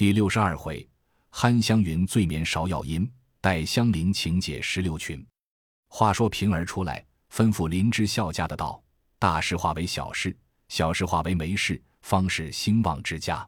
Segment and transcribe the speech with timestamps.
[0.00, 0.88] 第六十二回，
[1.28, 3.06] 憨香云醉眠芍药阴，
[3.38, 5.22] 待香菱情解石榴裙。
[5.88, 8.82] 话说平儿出来，吩咐林之孝家的道：
[9.18, 10.34] 大事化为小事，
[10.68, 13.46] 小事化为没事，方是兴旺之家。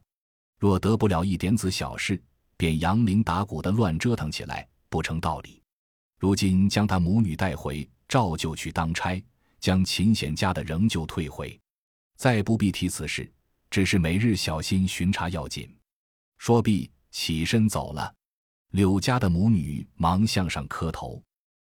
[0.59, 2.21] 若得不了一点子小事，
[2.55, 5.59] 便扬铃打鼓的乱折腾起来，不成道理。
[6.19, 9.19] 如今将他母女带回，照旧去当差，
[9.59, 11.59] 将秦显家的仍旧退回，
[12.15, 13.27] 再不必提此事，
[13.71, 15.67] 只是每日小心巡查要紧。
[16.43, 18.13] 说毕，起身走了。
[18.71, 21.23] 柳家的母女忙向上磕头。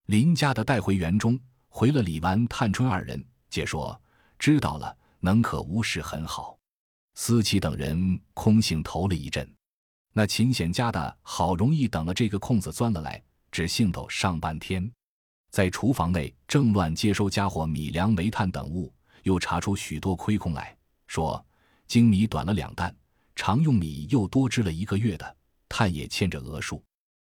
[0.05, 3.99] 林家的带回园中，回了李纨、探春二人，皆说
[4.37, 6.55] 知道了，能可无事很好。
[7.15, 9.51] 思琪等人空性头了一阵。
[10.13, 13.19] 那秦显家的好容易等了这个空子钻了来。
[13.51, 14.88] 只兴头上半天，
[15.49, 18.93] 在厨房内正乱接收家伙米粮、煤炭等物，
[19.23, 20.77] 又查出许多亏空来，
[21.07, 21.43] 说
[21.88, 22.95] 精米短了两担，
[23.41, 25.38] 常用米又多支了一个月的，
[25.70, 26.84] 炭也欠着额数。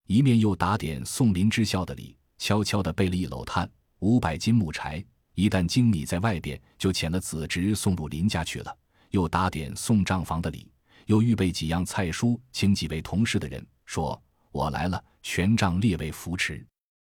[0.06, 3.68] 一面又打点送林之孝的礼，悄悄地备了一篓炭、
[4.00, 5.02] 五百斤木柴。
[5.32, 8.78] 一旦精米在外边，就遣了子侄送入林家去了。
[9.12, 10.70] 又打点送账房的礼，
[11.06, 16.62] 又预备几样菜蔬，请几位同事的人说：“我来了。”全仗列位扶持，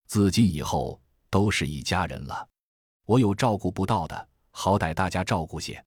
[0.06, 2.48] 自今以后都是一家人了。
[3.04, 5.84] 我有照顾不到的，好歹大家照顾些。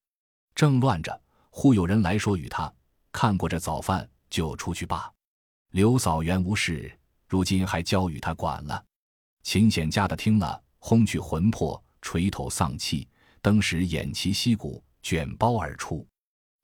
[0.53, 2.69] 正乱着，忽有人来说与他
[3.11, 5.11] 看过这早饭，就出去罢。
[5.71, 6.91] 刘嫂原无事，
[7.27, 8.83] 如今还交与他管了。
[9.43, 13.07] 秦显家的听了，轰去魂魄，垂头丧气，
[13.41, 16.05] 登时偃旗息鼓，卷包而出。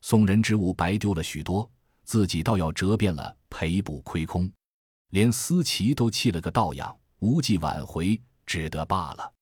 [0.02, 1.70] 送人之物白丢了许多，
[2.04, 4.52] 自己倒要折变了，赔补亏空。
[5.10, 9.34] 连思琪都气了个倒样，无计挽回，只得罢了。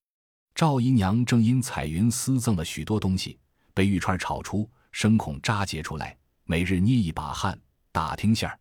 [0.56, 3.40] 赵姨娘正因彩云私赠了许多东西，
[3.74, 7.60] 被玉钏吵出，声恐扎结出来，每日捏一把汗，
[7.92, 8.60] 打听下儿。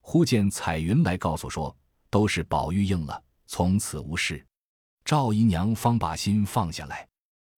[0.00, 1.76] 忽见彩云来告诉说，
[2.10, 4.44] 都是宝玉应了，从此无事。
[5.04, 7.06] 赵姨娘方把心放下来。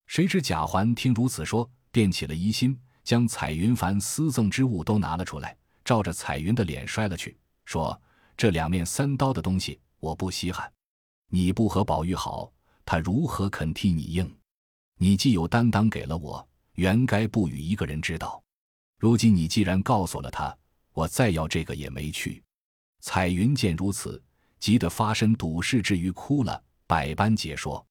[0.06, 8.00] 谁知贾环听如此说，便起了疑心，将彩云凡私赠之物都拿了出来，照着彩云的脸摔了去，说。
[8.36, 10.72] 这两面三刀的东西，我不稀罕。
[11.28, 12.50] 你不和宝玉好，
[12.86, 14.34] 他如何肯替你应？
[14.96, 18.39] 你既有担当给了我，原该不与一个人知道。
[19.00, 20.54] 如今你既然告诉了他，
[20.92, 22.42] 我再要这个也没趣。
[23.00, 24.22] 彩云见如此，
[24.58, 27.84] 急得发身赌誓之余哭了，百般解说。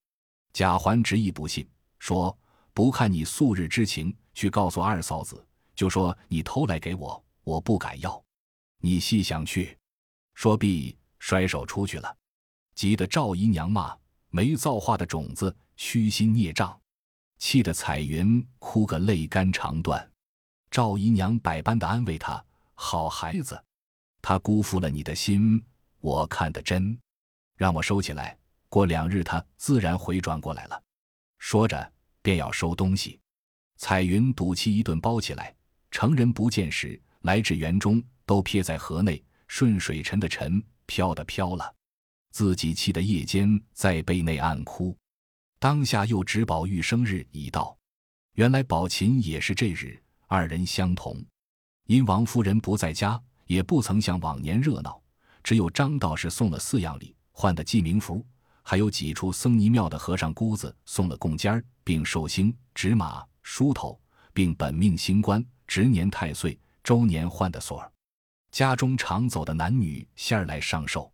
[0.53, 1.67] 贾环执意不信，
[1.97, 2.37] 说
[2.75, 5.43] 不看你素日之情，去告诉二嫂子，
[5.73, 8.23] 就说你偷来给我，我不敢要。
[8.79, 9.75] 你细想去。
[10.35, 12.15] 说毕，甩手出去了，
[12.75, 13.97] 急得赵姨娘骂
[14.29, 16.79] 没造化的种子，虚心孽障，
[17.39, 20.08] 气得彩云哭个泪干肠断。
[20.71, 22.43] 赵姨娘百般的安慰他
[22.75, 23.61] ：“好孩子，
[24.21, 25.63] 他辜负了你的心，
[25.99, 26.97] 我看得真，
[27.55, 28.37] 让我收起来。
[28.69, 30.81] 过两日他自然回转过来了。”
[31.39, 31.91] 说着
[32.21, 33.19] 便要收东西，
[33.77, 35.55] 彩云赌气一顿包起来，
[35.89, 39.23] 成人不见时，来至园中，都撇在河内。
[39.47, 41.73] 顺水沉的沉，飘的飘了，
[42.29, 44.95] 自己气得夜间在被内暗哭。
[45.57, 47.75] 当下又值宝玉生日已到，
[48.33, 49.99] 原来宝琴也是这日，
[50.31, 51.19] 二人相同。
[51.87, 55.01] 因王夫人不在家，也不曾像往年热闹，
[55.43, 58.23] 只有张道士送了四样礼，换的记名符，
[58.61, 63.99] 还有几处僧尼庙的和尚姑子送了贡尖儿，并寿星、纸马、梳头，
[64.31, 67.91] 并本命星官、值年太岁、周年换的锁儿。
[68.51, 71.11] 家中常走的男女仙儿来上寿，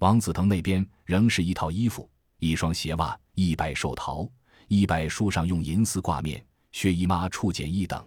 [0.00, 2.10] 王子腾那边仍是一套衣服、
[2.40, 4.28] 一双鞋袜、一百寿桃、
[4.66, 8.04] 一百书上用银丝挂面、薛姨妈处剪一等。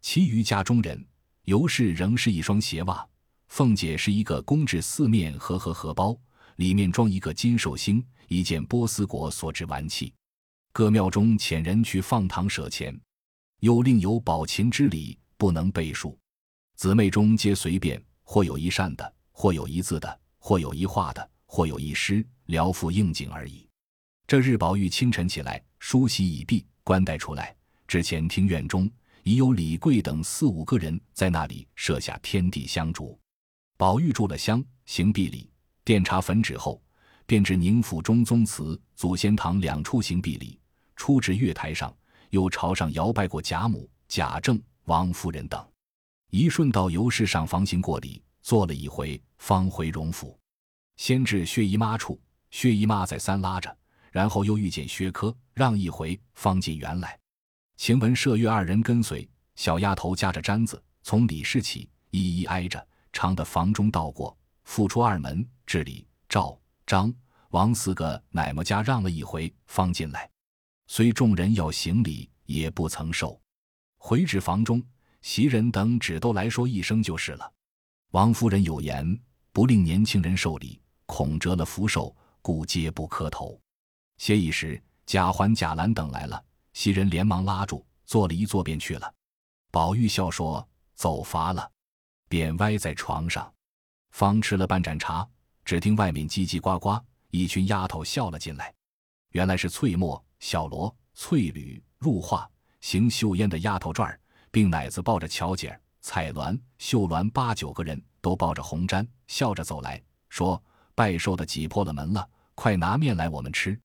[0.00, 1.04] 其余家中人，
[1.44, 3.06] 尤氏仍是一双鞋袜，
[3.48, 6.16] 凤姐是一个工制四面和合荷包，
[6.56, 10.12] 里面装一个金寿星、一件波斯国所制玩器。
[10.72, 12.98] 各庙中遣人去放堂舍钱，
[13.60, 16.16] 又另有宝琴之礼，不能背数。
[16.76, 23.68] 姊妹中皆随便，或有一扇的，或有一字的，或有一画的，或有一诗，聊赋应景而已。
[24.28, 27.56] 这日宝玉清晨起来，梳洗已毕，官带出来，
[27.88, 28.88] 之前庭院中
[29.28, 33.20] 已有李贵等四五个人在那里设下天地香烛。
[33.76, 35.50] 宝玉住了香，行毕礼，
[35.84, 36.80] 奠茶焚纸后，
[37.26, 40.58] 便至宁府中宗祠、祖先堂两处行毕礼，
[40.96, 41.94] 出至月台上，
[42.30, 45.62] 又朝上摇拜过贾母、贾政、王夫人等。
[46.30, 50.40] 一顺到尤氏上房行过礼，坐了一回，方回荣府。
[50.96, 52.18] 先至薛姨妈处，
[52.50, 53.76] 薛姨妈再三拉着，
[54.10, 57.17] 然后又遇见薛科，让一回，方进园来。
[57.78, 67.14] 晴雯、麝月二人跟随，小丫头夹着簪子，从里室起，一一挨着，常的房中道过，复出二门，至李、赵、张、
[67.50, 70.28] 王四个奶妈家让了一回，方进来。
[70.88, 73.40] 虽众人要行礼，也不曾受。
[73.96, 74.82] 回至房中，
[75.22, 77.52] 袭人等只都来说一声就是了。
[78.10, 79.16] 王夫人有言，
[79.52, 83.58] 不令年轻人受礼，恐折了福寿，故皆不磕头。
[84.16, 86.42] 歇一时，贾环、贾兰等来了，
[86.78, 89.14] 袭人连忙拉住，坐了一坐便去了。
[89.72, 90.64] 宝玉笑说
[90.94, 91.68] ：“走乏了。”
[92.30, 93.52] 便歪在床上，
[94.12, 95.28] 方吃了半盏茶，
[95.64, 96.96] 只听外面叽叽呱呱，
[97.32, 98.72] 一群丫头笑了进来，
[99.30, 100.24] 原来是翠墨。
[100.38, 102.48] 小罗、翠缕、入画、
[102.80, 104.20] 邢秀烟的丫头转儿，
[104.52, 110.62] 并奶子抱着巧姐儿、彩鸾、秀鸾八九个人都抱着红毡，笑着走来说
[110.94, 113.76] ：“拜寿的挤破了门了，快拿面来，我们吃。”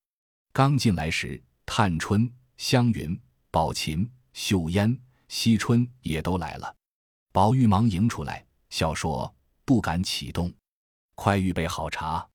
[0.53, 2.31] 刚进来时，探春、
[2.65, 3.21] 湘云、
[3.51, 6.73] 宝琴、秀烟、惜春也都来了。
[7.33, 10.49] 宝玉忙迎出来，笑说：“不敢启动，
[11.13, 12.25] 快预备好茶。”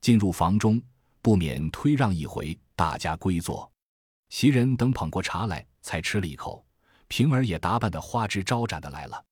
[0.00, 0.80] 进入房中，
[1.20, 2.58] 不免推让一回。
[2.74, 3.70] 大家归坐，
[4.30, 6.64] 袭人等捧过茶来，才吃了一口。
[7.08, 9.22] 平儿也打扮的花枝招展的来了。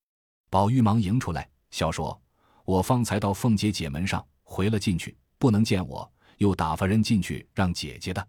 [0.51, 2.21] 宝玉忙迎出来，笑说
[2.67, 8.29] ：“我方才到凤姐姐门上回了进去，不能见我，又打发人进去让姐姐的。”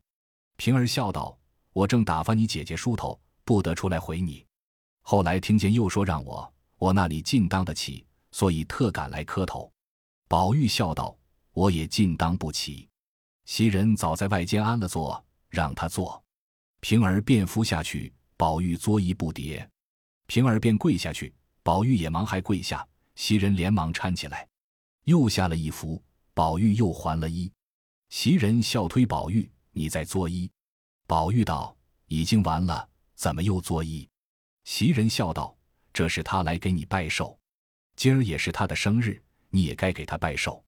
[0.55, 1.37] 平儿笑道
[1.75, 4.45] ：“我正打发你姐姐梳头，不得出来回你。
[5.01, 9.69] 后来听见又说让我，我那里尽当得起，所以特赶来磕头。”
[10.29, 11.13] 宝玉笑道
[11.51, 12.87] ：“我也尽当不起。”
[13.43, 16.23] 袭人早在外间安了座，让他坐。
[16.79, 19.67] 平儿便扶下去，宝玉作揖不迭。
[20.27, 22.87] 平儿便跪下去，宝玉也忙还跪下。
[23.15, 24.47] 袭人连忙搀起来，
[25.03, 26.01] 又下了一扶，
[26.33, 27.51] 宝玉又还了揖。
[28.07, 30.49] 袭人笑推宝玉：“你再作揖。”
[31.07, 31.75] 宝玉道
[32.07, 34.07] ：“已经完了，怎么又作揖？”
[34.65, 35.55] 袭人笑道
[35.93, 37.37] ：“这是他来给你拜寿，
[37.95, 40.63] 今儿也是他的生日，你也该给他拜寿。”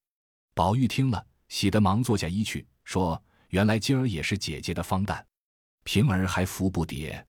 [0.53, 1.25] 宝玉听了。
[1.49, 5.25] 喜得忙坐下揖去，说：“原来今儿也是姐姐的方诞。”
[5.85, 7.23] 平儿还服不迭。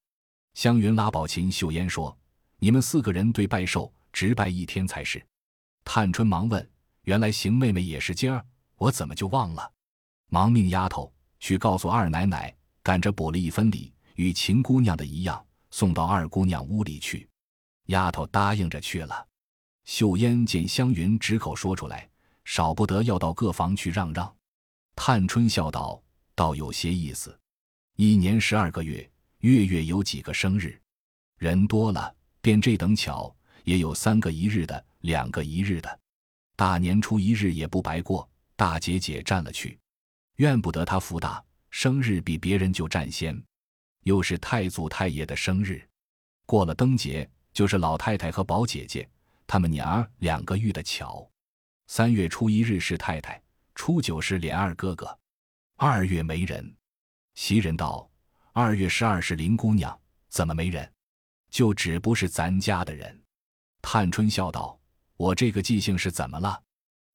[0.54, 2.18] 湘云拉宝琴、秀烟说
[2.58, 5.24] ：“你们四个人对拜寿，直拜一天才是。”
[5.86, 6.68] 探春忙问
[7.06, 8.44] ：“原来邢妹妹也是今儿，
[8.74, 9.72] 我怎么就忘了？”
[10.30, 12.52] 忙命丫头去告诉二奶奶，
[12.88, 17.28] 赶着补了一分礼，与秦姑娘的一样，送到二姑娘屋里去。
[17.88, 19.26] 丫头答应着去了。
[19.84, 22.08] 秀烟见湘云直口说出来。
[22.46, 24.34] 少不得要到各房去让让，
[24.96, 26.02] 探春笑道
[26.34, 27.38] ：“倒有些意思。
[27.96, 29.06] 一年十二个月，
[29.40, 30.80] 月月有几个生日，
[31.36, 36.00] 人多了便这等巧，也有三个一日的，两个一日的。
[36.56, 38.26] 大年初一日也不白过，
[38.56, 39.78] 大姐姐占了去，
[40.36, 41.44] 怨不得她福大，
[41.80, 43.40] 生日比别人就占先。
[44.02, 45.80] 又是太祖太爷的生日，
[46.44, 49.08] 过了灯节，就是老太太和宝姐姐
[49.46, 51.24] 他们娘儿两个遇的巧。”
[51.86, 53.40] 三月初一日是太太，
[53.76, 55.16] 初九是琏二哥哥，
[55.76, 56.76] 二月没人。
[57.36, 58.10] 袭人道
[58.52, 59.96] ：“二月十二是林姑娘，
[60.30, 60.92] 怎么没人？
[61.48, 63.22] 就只不是咱家的人。”
[63.82, 64.76] 探春笑道
[65.16, 66.60] ：“我这个记性是怎么了？”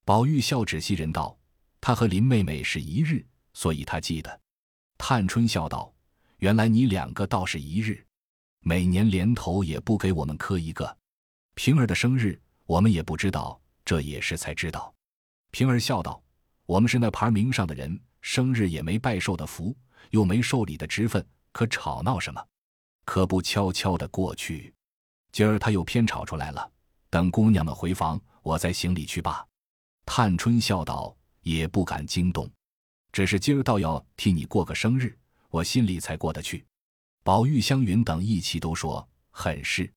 [0.06, 1.38] 宝玉笑指袭人道
[1.82, 4.40] ：“他和林妹妹是一日，所以他记得。”
[5.06, 5.94] 探春笑道
[6.40, 8.02] ：“原来你两个倒是一日，
[8.62, 10.98] 每年连头也不给我们磕一个。
[11.56, 14.96] 平儿的生日，我们也不知道。”这也是才知道，
[15.52, 16.24] 平儿笑道
[16.66, 19.76] ：“我们是那牌名上的人，生日也没拜寿的福，
[20.12, 22.42] 又没受礼的职分，可吵闹什么？
[23.04, 24.74] 可不悄悄的过去。
[25.34, 26.72] 今儿他又偏吵出来了。
[27.10, 29.46] 等姑娘们回房，我再行礼去罢。”
[30.08, 31.14] 探春笑道
[31.44, 32.50] ：“也不敢惊动，
[33.14, 35.18] 只是今儿倒要替你过个生日，
[35.50, 36.66] 我心里才过得去。”
[37.24, 39.90] 宝玉、湘云等一齐都说：“很是。”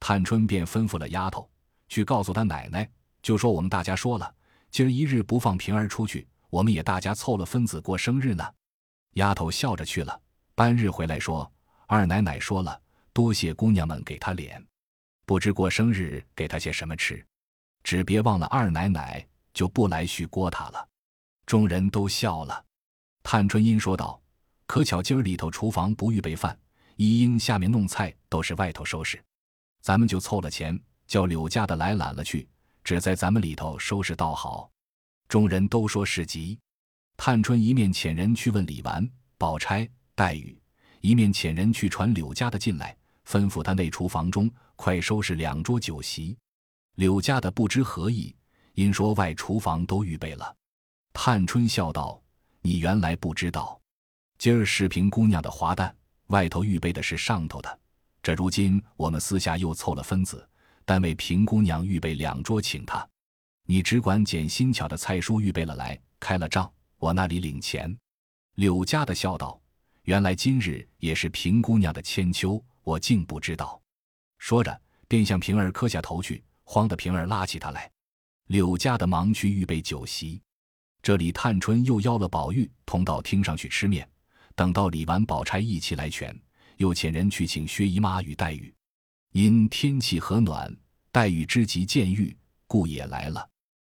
[0.00, 1.48] 探春便吩咐了丫头
[1.88, 2.90] 去告诉他奶奶。
[3.20, 4.34] 就说我们大家说了，
[4.70, 8.54] 今儿一日不放平儿出去，我们也大家凑了分子过生日呢。
[9.12, 10.20] 丫头笑着去了，
[10.54, 11.52] 半日回来说
[11.86, 12.80] ：“二奶奶说了，
[13.12, 14.64] 多谢姑娘们给她脸，
[15.24, 17.24] 不知过生日给她些什么吃，
[17.84, 20.88] 只别忘了二奶奶，就不来续锅她了。”
[21.46, 22.64] 众人都笑了。
[23.22, 24.20] 探春因说道
[24.66, 26.58] ：“可巧今儿里头厨房不预备饭，
[26.96, 29.22] 一应下面弄菜都是外头收拾，
[29.80, 32.48] 咱们就凑了钱，叫柳家的来揽了去。”
[32.84, 34.68] 只在咱们里头收拾倒好，
[35.28, 36.58] 众人都说是急。
[37.16, 39.08] 探春一面遣人去问李纨、
[39.38, 40.60] 宝钗、黛玉，
[41.00, 46.36] 一面遣人去传柳家的进来，吩咐他内厨房中快收拾两桌酒席。
[46.96, 48.34] 柳家的不知何意，
[48.74, 50.52] 因说外厨房都预备了。
[51.12, 52.20] 探春笑道
[52.62, 53.80] ：“你原来不知道，
[54.38, 55.94] 今儿是平姑娘的华诞，
[56.28, 57.78] 外头预备的是上头的。
[58.22, 60.46] 这如今我们私下又凑了分子。”
[60.84, 63.08] 但为平姑娘预备两桌，请她。
[63.66, 67.96] 你只管捡新巧的菜蔬预备了来，开了账，我那里领钱。”
[68.56, 69.60] 柳家的笑道
[70.02, 73.80] ：“原来今日也是平姑娘的千秋，我竟不知道。”
[74.38, 77.88] 说着，便向平儿磕下头去，慌得平儿拉起他来。
[78.48, 80.42] 柳家的忙去预备酒席。
[81.02, 84.08] 这里探春又邀了宝玉同到厅上去吃面，
[84.54, 86.34] 等到李纨、宝钗一起来全，
[86.76, 88.72] 又遣人去请薛姨妈与黛玉。
[89.32, 90.74] 因天气和暖，
[91.10, 92.36] 黛玉之急见玉，
[92.68, 93.48] 故也来了。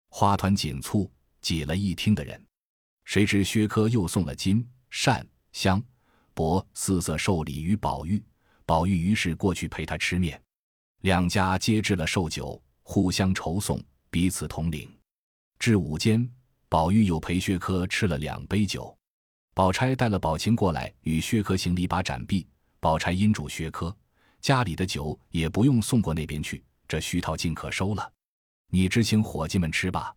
[0.08, 1.08] 花团锦簇，
[1.40, 2.44] 挤了一厅的人。
[3.04, 5.80] 谁知薛科又送了金、扇、香、
[6.34, 8.20] 帛四色寿礼于宝玉，
[8.64, 10.42] 宝玉于是过去陪他吃面。
[11.02, 14.90] 两家皆置了寿酒，互相酬送，彼此同领。
[15.60, 16.28] 至午间。
[16.68, 18.96] 宝玉又陪薛科吃了两杯酒，
[19.54, 22.46] 宝钗带了宝琴过来与薛科行礼，把盏毕。
[22.80, 23.96] 宝钗因嘱薛科，
[24.40, 28.12] 家里的酒也不用送过那边去，这虚套尽可收了。
[28.68, 30.14] 你只请伙计们吃吧，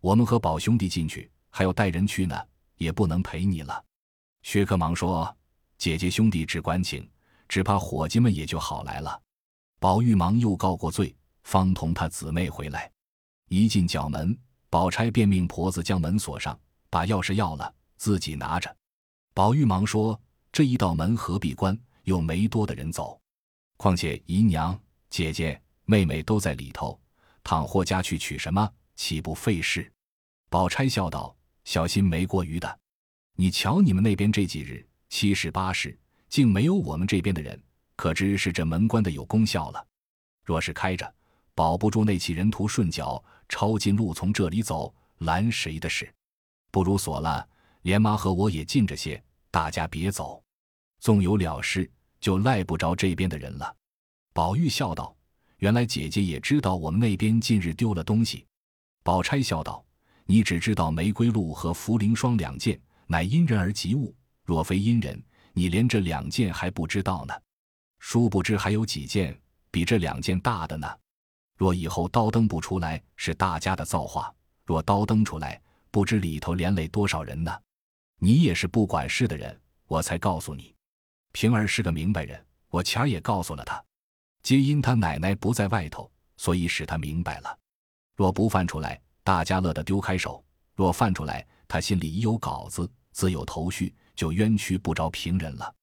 [0.00, 2.36] 我们和宝兄弟进去，还要带人去呢，
[2.76, 3.84] 也不能陪你了。
[4.42, 5.34] 薛科忙说
[5.78, 7.08] ：“姐姐兄弟只管请，
[7.48, 9.20] 只怕伙计们也就好来了。”
[9.78, 12.90] 宝玉忙又告过罪，方同他姊妹回来，
[13.48, 14.36] 一进角门。
[14.74, 16.58] 宝钗便命婆子将门锁上，
[16.90, 18.76] 把钥匙要了，自己拿着。
[19.32, 21.78] 宝玉忙说：“这一道门何必关？
[22.02, 23.16] 又没多的人走。
[23.76, 24.76] 况且姨娘、
[25.10, 27.00] 姐姐、妹妹都在里头，
[27.44, 29.88] 倘或家去取什么，岂不费事？”
[30.50, 32.80] 宝钗笑道：“小心没过余的。
[33.36, 35.96] 你瞧你们那边这几日七十八十，
[36.28, 37.62] 竟没有我们这边的人，
[37.94, 39.86] 可知是这门关的有功效了。
[40.42, 41.14] 若是开着，
[41.54, 46.12] 保不住那起人途顺脚。”抄近路从这里走，拦谁的事？
[46.70, 47.48] 不如锁了，
[47.82, 50.42] 连妈和我也近着些，大家别走。
[51.00, 53.76] 纵有了事，就赖不着这边的人了。
[54.32, 55.14] 宝玉笑道
[55.58, 58.44] ：“原来姐姐也知道我们那边近日丢了东西。”
[59.04, 59.84] 宝钗笑道
[60.26, 64.14] ：“你只知道玫瑰露和茯苓霜两件，乃因人而及物。
[64.44, 65.22] 若非因人，
[65.52, 67.34] 你连这两件还不知道呢。
[67.98, 69.38] 殊不知还有几件
[69.70, 70.90] 比这两件大的呢。”
[71.56, 74.32] 若以后刀灯不出来，是大家的造化；
[74.64, 77.56] 若刀灯出来，不知里头连累多少人呢。
[78.18, 80.74] 你也是不管事的人，我才告诉你。
[81.32, 83.82] 平儿是个明白人，我前儿也告诉了他，
[84.42, 87.58] 皆因他奶奶不在外头，所以使他明白了。
[88.16, 90.42] 若不犯出来，大家乐得丢开手；
[90.74, 95.74] 若犯出来，他心里已有稿子，自有头绪，就冤屈不着平人了。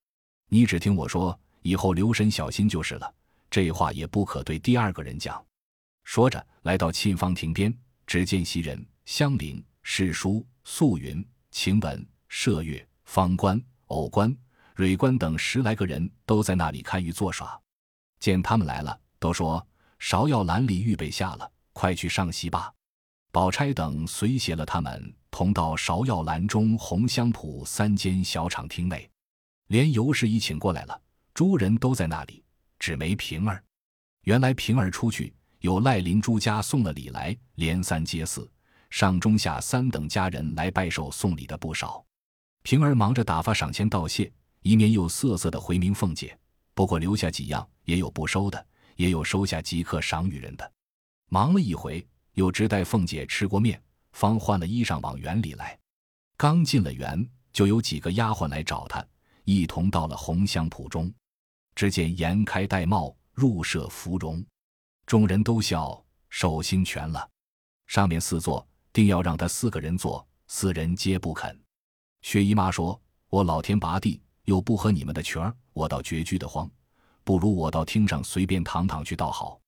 [0.47, 3.13] 你只听我说，以后留神小心就是了。
[3.49, 5.43] 这话也不可对第二个人讲。
[6.03, 7.73] 说着，来到沁芳亭边，
[8.05, 14.35] 只见袭人、香菱、侍书、素云、晴雯、麝月、方官、藕官、
[14.75, 17.59] 蕊官等十来个人都在那里看鱼作耍。
[18.19, 19.65] 见他们来了，都说
[19.99, 22.73] 芍药栏里预备下了，快去上席吧。
[23.31, 29.09] 宝钗等随携了他们，同到芍药栏中红香圃三间小场厅内，
[29.67, 31.01] 连尤氏一请过来了，
[31.33, 32.43] 诸人都在那里，
[32.77, 33.63] 只没平儿。
[34.23, 35.33] 原来平儿出去。
[35.61, 38.49] 有赖林朱家送了礼来，连三接四，
[38.89, 42.03] 上中下三等家人来拜寿送礼的不少。
[42.63, 44.31] 平儿忙着打发赏钱道谢，
[44.63, 46.35] 一面又瑟瑟的回明凤姐。
[46.73, 48.65] 不过留下几样，也有不收的，
[48.95, 50.71] 也有收下即刻赏与人的。
[51.29, 52.03] 忙了一回，
[52.33, 53.79] 又直待凤姐吃过面，
[54.13, 55.77] 方换了衣裳往园里来。
[56.37, 59.05] 刚进了园，就有几个丫鬟来找他，
[59.43, 61.13] 一同到了红香圃中。
[61.75, 64.43] 只见颜开戴帽，入舍芙蓉。
[65.05, 67.29] 众人都笑，寿星全了。
[67.87, 71.59] 上面四座，定要让他四个人坐，四人皆不肯。
[72.21, 76.69] 薛姨妈说：“我老天拔地，又不合你们的群儿，我倒绝居的慌。
[77.23, 79.59] 不如我到厅上随便躺躺去倒好。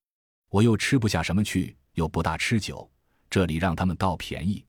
[0.49, 2.89] 我又吃不下什么去，又不大吃酒，
[3.29, 4.63] 这里让他们倒便宜。”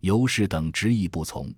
[0.00, 1.54] 尤氏等执意不从。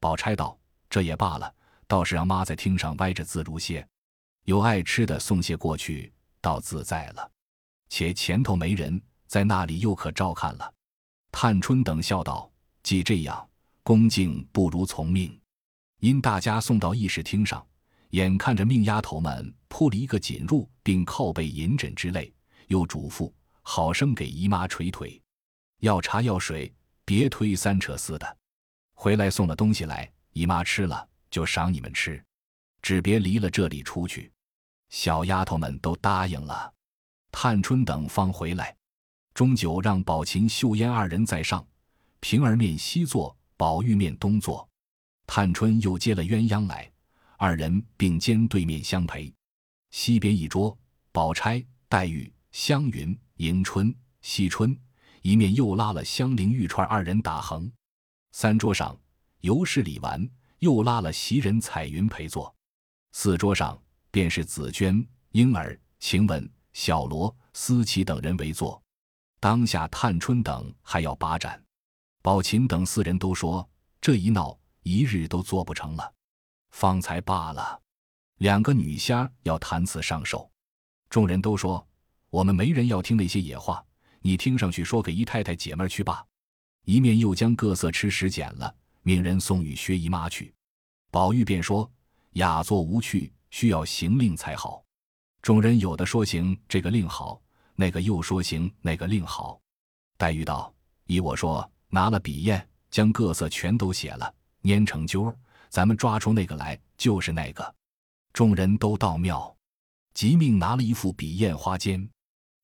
[0.00, 0.58] 宝钗道
[0.90, 1.54] ：“这也罢了，
[1.86, 3.86] 倒是让妈在厅上歪着自如些，
[4.44, 7.30] 有爱吃的送些过去，倒自在了。”
[7.96, 10.74] 且前头没人，在那里又可照看了。
[11.30, 12.50] 探春等笑道
[12.82, 13.48] ：“既这样，
[13.84, 15.40] 恭敬不如从命。”
[16.02, 17.64] 因大家送到议事厅上，
[18.10, 22.34] 眼看着命丫头们铺了一个锦褥，并靠背银枕之类，
[22.66, 23.32] 又嘱咐
[23.62, 25.22] 好生给姨妈捶腿，
[25.78, 26.74] 要茶要水，
[27.04, 28.36] 别推三扯四的。
[28.94, 32.20] 回来送了东西来，姨妈吃了就赏你们吃，
[32.82, 34.32] 只别离了这里出去。
[34.88, 36.74] 小丫头们都答应了。
[37.36, 38.74] 探春等方回来，
[39.34, 41.66] 钟九让宝琴、秀烟二人在上，
[42.20, 44.66] 平儿面西坐，宝玉面东坐。
[45.26, 46.88] 探春又接了鸳鸯来，
[47.36, 49.34] 二人并肩对面相陪。
[49.90, 50.78] 西边一桌，
[51.10, 54.78] 宝钗、黛玉、湘云、迎春、惜春、
[55.22, 57.70] 一面又拉了香菱、玉钏二人打横。
[58.30, 58.96] 三桌上，
[59.40, 62.54] 尤氏、李纨又拉了袭人、彩云陪坐。
[63.10, 63.76] 四桌上
[64.12, 68.80] 便是紫娟、莺儿、晴雯、小罗、思琪等人围坐。
[69.40, 71.62] 当下探春等还要把盏，
[72.22, 73.66] 宝琴等四人都说
[74.00, 76.12] 这一闹一日都做不成了。
[76.70, 77.80] 方才罢了，
[78.38, 80.50] 两个女仙儿要谈此上手。
[81.08, 81.86] 众人都说
[82.30, 83.84] 我们没人要听那些野话，
[84.20, 86.24] 你听上去说给姨太太解闷去罢。
[86.84, 90.52] 一面又将各色吃食捡了，命人送与薛姨妈去。
[91.10, 91.90] 宝玉便说
[92.32, 94.83] 雅座无趣，需要行令才好。
[95.44, 97.38] 众人有的说行这个令好，
[97.74, 99.60] 那个又说行那个令好。
[100.16, 100.74] 黛玉道
[101.04, 105.36] ：“依我说，拿了笔砚，将各色全都写了，粘成揪儿。”
[105.68, 107.74] 咱们抓出那个来，就是那个。
[108.32, 109.54] 众人都道妙，
[110.14, 112.08] 即命拿了一副笔砚花笺。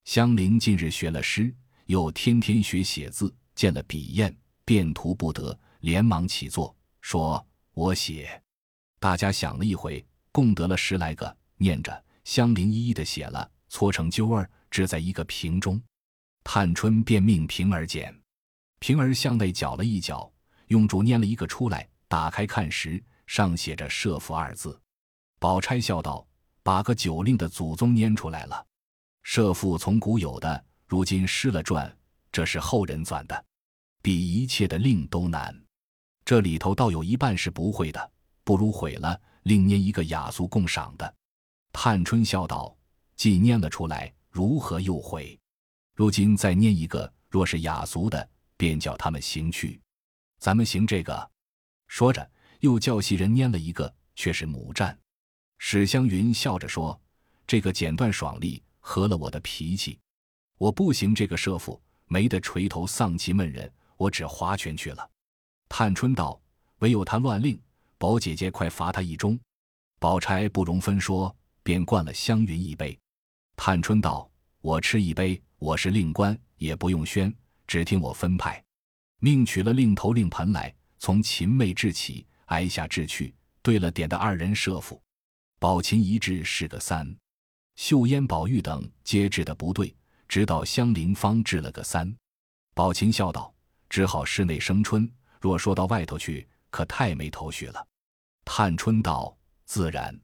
[0.06, 4.34] 香菱近日学了诗，又天天学写字，见了笔砚，
[4.64, 7.46] 便图不得，连忙起坐，说
[7.76, 8.42] ：“我写。”
[8.98, 12.04] 大家想了一回，共得了十来个，念着。
[12.30, 15.82] 香菱一一的写了，搓成揪儿，置在一个瓶中。
[16.44, 18.16] 探春便命平儿捡，
[18.78, 20.32] 平儿向内搅了一搅，
[20.68, 21.88] 用竹拈了一个出来。
[22.06, 24.80] 打开看时，上写着“设父”二字。
[25.40, 26.24] 宝钗笑道
[26.62, 28.64] ：“把个酒令的祖宗拈出来了。
[29.24, 31.92] 设父从古有的，如今失了传，
[32.30, 33.44] 这是后人钻的，
[34.02, 35.52] 比一切的令都难。
[36.24, 38.12] 这里头倒有一半是不会的，
[38.44, 41.12] 不如毁了，另拈一个雅俗共赏的。”
[41.72, 42.76] 探春笑道
[43.16, 45.38] ：“既念了出来，如何又毁？
[45.94, 49.80] 如今再念一个，若是雅俗的，便叫他们行去。
[50.38, 51.30] 咱们行这个。”
[51.88, 54.96] 说着，又叫袭人念了一个，却是母战。
[55.58, 56.98] 史湘云笑着说
[57.46, 59.98] ：“这个剪断爽利，合了我的脾气。
[60.56, 65.10] 我不行这个设父，没得垂头丧气闷人，我只划拳去了。”
[65.68, 66.40] 探春道
[66.80, 67.60] ：“唯有他乱令，
[67.98, 69.38] 宝姐姐快罚他一盅。”
[70.00, 72.98] 宝钗不容分说，便灌了湘云一杯。
[73.56, 77.34] 探春道：“我吃一杯，我是令官，也不用宣，
[77.66, 78.62] 只听我分派，
[79.20, 85.00] 命取了令头令盆来。”从秦妹掷起，挨下掷去，对了点的二人设伏，
[85.58, 87.16] 宝琴一掷是个三，
[87.76, 89.96] 秀烟、宝玉等皆掷的不对，
[90.28, 92.14] 直到香菱方掷了个三。
[92.74, 93.50] 宝琴笑道
[93.88, 97.86] ：“只好室内生春，若说到外头去，可太没头绪了。”
[98.44, 100.14] 探春道：“自然，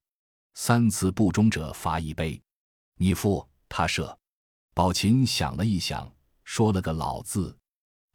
[0.58, 2.40] 三次不中者罚一杯。
[2.96, 4.18] 你付他射。”
[4.74, 6.10] 宝琴想了一想，
[6.44, 7.54] 说了个老字。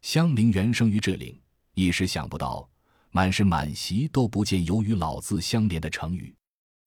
[0.02, 1.40] 香菱原生于这岭。
[1.74, 2.68] 一时想不到，
[3.12, 6.34] 满是满席都不见有与“老”字相连的成语。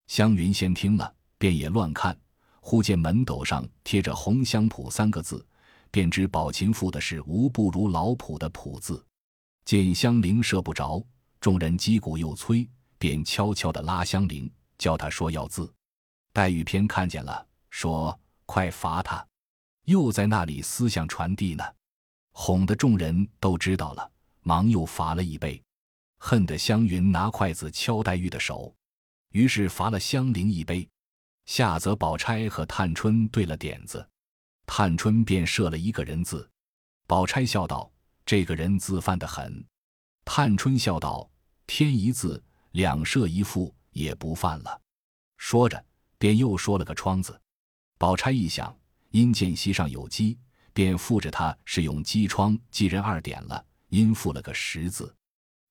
[0.07, 2.15] 湘云先听了，便也乱看，
[2.59, 5.43] 忽见门斗上贴着“红香圃”三个字，
[5.89, 9.03] 便知宝琴赋的是无不如老圃的“圃”字。
[9.63, 11.01] 见香菱射不着，
[11.39, 15.73] 众人击鼓又催，便悄悄地拉香菱，叫他说要字。
[16.33, 19.25] 黛玉偏看见了，说：“快罚他！”
[19.85, 21.63] 又在那里思想传递呢，
[22.31, 24.11] 哄得众人都知道了。
[24.41, 25.59] 忙又罚了一杯，
[26.19, 28.75] 恨得湘云拿筷子敲黛玉的手，
[29.31, 30.87] 于是罚了香菱一杯。
[31.45, 34.07] 下则宝钗和探春对了点子，
[34.65, 36.47] 探春便设了一个人字。
[37.07, 37.91] 宝钗笑道
[38.25, 39.65] ：“这个人字犯得很。”
[40.25, 41.29] 探春笑道
[41.65, 44.81] ：“添一字，两设一副，也不犯了。”
[45.39, 45.83] 说着，
[46.17, 47.41] 便又说了个窗字。
[47.97, 48.77] 宝钗一想，
[49.09, 50.37] 因见席上有鸡，
[50.73, 53.65] 便附着他是用鸡窗记人二点了。
[53.89, 55.15] 因附了个十字，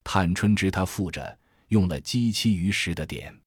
[0.03, 3.37] 探春知他附着用了鸡七鱼十的点，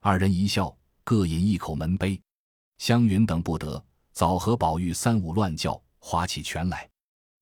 [0.00, 2.20] 二人一笑，各饮一口门杯。
[2.78, 6.88] 湘云等不得，早和宝玉三五乱叫，划起拳来。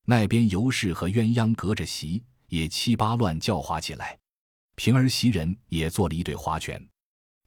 [0.03, 4.19] 那边尤氏和鸳鸯隔着席，也七八乱叫划起来。
[4.75, 6.81] 平儿袭人也做了一对花拳。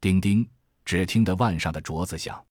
[0.01, 0.49] 叮叮，
[0.85, 2.45] 只听得腕上的镯子响。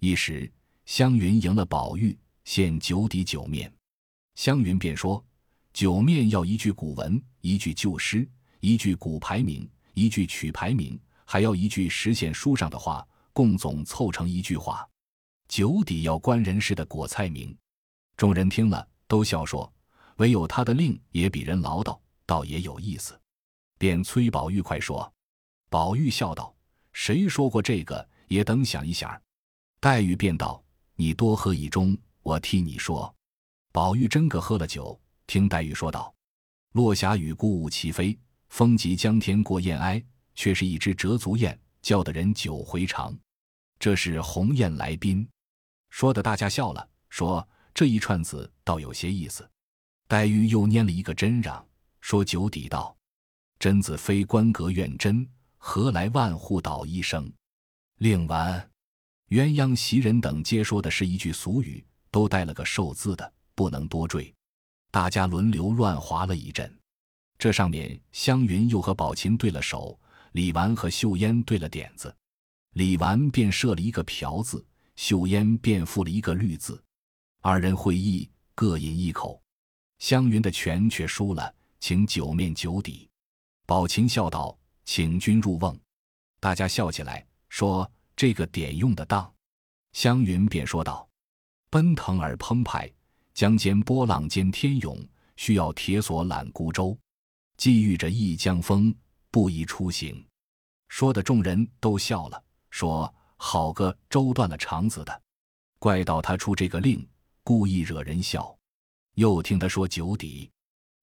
[0.00, 0.50] 一时
[0.86, 3.72] 湘云赢了宝玉，献九底九面。
[4.34, 5.24] 湘云便说。
[5.72, 8.24] 九面要一句古文，一句旧诗，
[8.60, 14.88] 一句古牌名，一句曲牌名，还要一句实现书上的话，共总凑成一句话。
[15.48, 17.52] 九底要官人士的果菜名。
[18.16, 19.68] 众人听了，都笑说
[20.18, 23.20] ：“唯有他的令也比人唠叨，倒也有意思。”
[23.78, 25.12] 便催宝玉快说。
[25.68, 26.54] 宝玉笑道
[26.92, 28.08] ：“谁说过这个？
[28.28, 29.20] 也等想一想。”
[29.80, 30.62] 黛玉便道
[30.96, 33.14] ：“你多喝一盅，我替你说。”
[33.72, 35.00] 宝玉真个喝了酒。
[35.26, 36.14] 听黛玉说道
[36.72, 40.02] ：“落霞与孤鹜齐飞，风急江天过雁哀。
[40.36, 43.16] 却是一只折足雁，叫得人久回肠。
[43.78, 45.26] 这是鸿雁来宾。”
[45.90, 49.48] 说的大家笑了，说这一串子倒有些意思。
[50.08, 51.64] 黛玉又拈了一个针让，
[52.00, 52.96] 说酒底道
[53.64, 57.32] ：“贞子非官阁院贞，何来万户捣一生？”
[57.96, 58.60] 另完，
[59.30, 64.30] 鸳鸯袭人等皆说的是一句俗语，都带了个寿字的，不能多赘。
[64.90, 66.78] 大家轮流乱划了一阵。
[67.38, 69.98] 这上面湘云又和宝琴对了手，
[70.32, 72.14] 李纨和秀烟对了点子，
[72.74, 74.62] 李纨便设了一个瓢字，
[74.96, 76.78] 秀烟便附了一个绿字。
[77.40, 79.42] 二人会意，各饮一口。
[80.00, 83.08] 湘云的拳却输了，请酒面酒底。
[83.66, 85.78] 宝琴笑道：“请君入瓮。”
[86.38, 89.32] 大家笑起来，说：“这个点用得当。”
[89.92, 91.08] 湘云便说道
[91.70, 92.92] ：“奔腾而澎湃，
[93.32, 94.98] 江间波浪兼天涌，
[95.36, 96.96] 需要铁索揽孤舟。
[97.56, 98.94] 既遇着一江风，
[99.30, 100.22] 不宜出行。”
[100.88, 105.22] 说的众人都笑了，说：“好个周断了肠子的，
[105.78, 107.08] 怪到他出这个令，
[107.42, 108.54] 故意惹人笑。”
[109.14, 110.50] 又听他说酒底，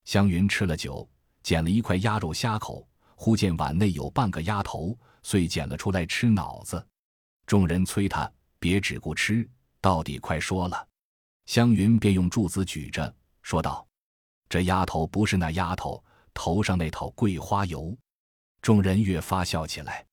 [0.05, 1.09] 湘云吃了酒，
[1.43, 6.85] 捡了一块鸭肉虾口，忽见碗内有半个鸭头，遂捡了出来吃脑子。
[7.45, 9.49] 众人催他别只顾吃，
[9.79, 10.87] 到底快说了。
[11.45, 13.85] 湘云便用柱子举着，说道
[14.47, 17.97] ：“这丫头不是那丫头，头上那套桂花油。”
[18.61, 20.05] 众人越发笑起来。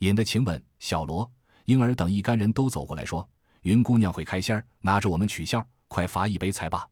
[0.00, 1.28] 引得晴雯、小罗、
[1.64, 3.26] 婴儿等一干人都走过来说
[3.62, 6.86] ：“云姑娘会开仙儿，拿着我们取笑，快罚一杯才罢。”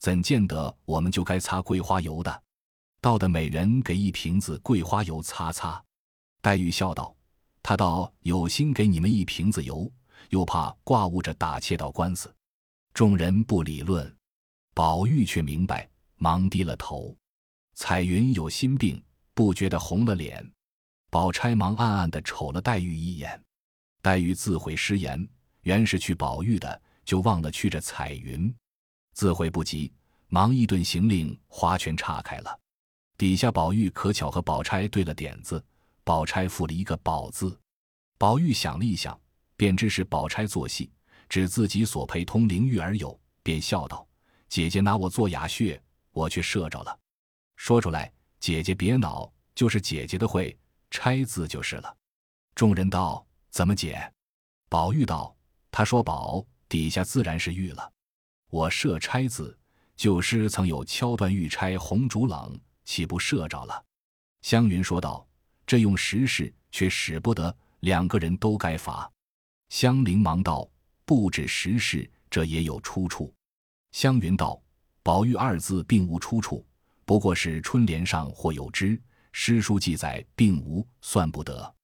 [0.00, 2.42] 怎见得我们就该擦桂花油的？
[3.00, 5.82] 倒的每人给一瓶子桂花油擦擦。
[6.40, 7.14] 黛玉笑道
[7.62, 9.90] ：“他倒有心给你们一瓶子油，
[10.30, 12.34] 又怕挂误着打切道官司。”
[12.94, 14.16] 众人不理论，
[14.74, 17.16] 宝玉却明白，忙低了头。
[17.74, 19.00] 彩云有心病，
[19.34, 20.44] 不觉得红了脸。
[21.10, 23.40] 宝钗忙暗暗的瞅了黛玉一眼。
[24.02, 25.28] 黛玉自悔失言，
[25.62, 28.52] 原是去宝玉的，就忘了去着彩云。
[29.12, 29.92] 自悔不及，
[30.28, 32.58] 忙一顿行令，划拳岔开了。
[33.18, 35.62] 底下宝玉可巧和宝钗对了点子，
[36.04, 37.58] 宝钗附了一个“宝”字。
[38.16, 39.20] 宝玉想了一想，
[39.56, 40.88] 便知是宝钗做戏，
[41.28, 44.06] 指自己所陪通灵玉而有，便笑道
[44.48, 46.96] ：“姐姐拿我做哑穴，我却射着了。
[47.56, 50.56] 说出来，姐姐别恼，就是姐姐的会，
[50.92, 51.96] 钗字就是了。”
[52.54, 54.00] 众人道：“怎么解？”
[54.70, 55.36] 宝玉道
[55.72, 57.92] ：“他说宝，底下自然是玉了。”
[58.48, 59.58] 我射钗字，
[59.96, 63.84] 旧诗曾有敲断玉钗红烛冷，岂不射着了？
[64.40, 65.28] 湘云说道
[65.66, 69.08] ：“这用实事，却使不得，两个人都该罚。”
[69.68, 70.66] 湘菱忙道
[71.04, 73.30] ：“不止实事，这也有出处。”
[73.92, 74.58] 湘云道
[75.04, 76.64] ：“宝玉二字并无出处，
[77.04, 78.98] 不过是春联上或有之，
[79.32, 81.74] 诗书记载并无，算不得。”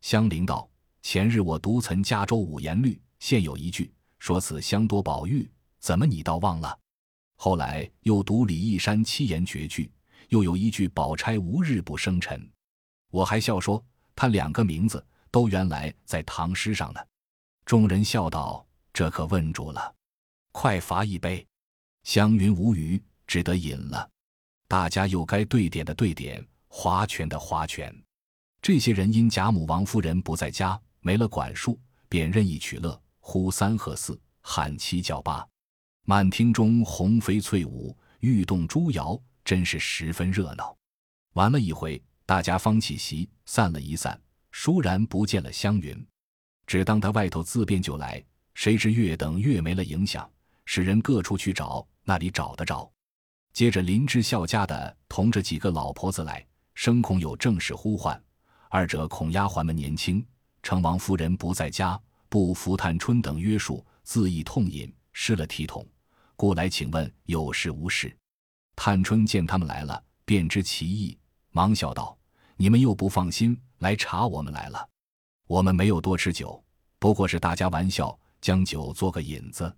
[0.00, 0.66] 湘菱道
[1.02, 6.78] ：“前日我读岑家州五言律，现有一句说此香多宝玉。”怎么你倒忘了？
[7.34, 9.92] 后来又读李义山七言绝句，
[10.28, 12.50] 又有一句“宝钗无日不生辰”，
[13.10, 13.84] 我还笑说
[14.14, 17.00] 他两个名字都原来在唐诗上呢。
[17.64, 19.94] 众人笑道：“这可问住了，
[20.52, 21.46] 快罚一杯。”
[22.04, 24.08] 湘云无语，只得饮了。
[24.68, 27.94] 大家又该对点的对点，划拳的划拳。
[28.62, 35.46] 这些人因贾母、王夫人不在家，没了管束，便任意取乐，呼三喝四，喊七叫八。
[36.04, 40.76] 满厅中红飞翠舞，玉动珠摇，真是十分热闹。
[41.34, 44.20] 玩了一回，大家方起席，散了一散，
[44.52, 46.04] 倏然不见了湘云，
[46.66, 48.22] 只当他外头自便就来。
[48.54, 50.28] 谁知越等越没了影响，
[50.64, 52.90] 使人各处去找，那里找得着？
[53.52, 58.20] 接着林之孝家的同着几个老婆子来，生恐有正事呼唤，
[58.68, 60.26] 二者恐丫鬟们年轻，
[60.62, 65.86] 成王夫人不在家，不服探春等约束，自意痛饮，失了体统。
[66.34, 68.16] 故来请问有事无事？
[68.76, 71.18] 探春见他们来了，便知其意，
[71.50, 72.16] 忙笑道
[72.56, 74.88] ：“你们又不放心来查我们来了。
[75.48, 76.62] 我们没有多吃酒，
[76.98, 79.74] 不过是大家玩笑，将酒做个引子。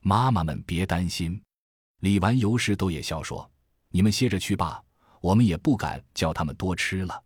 [0.00, 1.42] 妈妈们别担心。”
[2.00, 3.50] 李纨、尤氏都也笑说
[3.88, 4.80] ：“你们歇着去罢，
[5.20, 7.20] 我们也不敢叫他们多吃了。”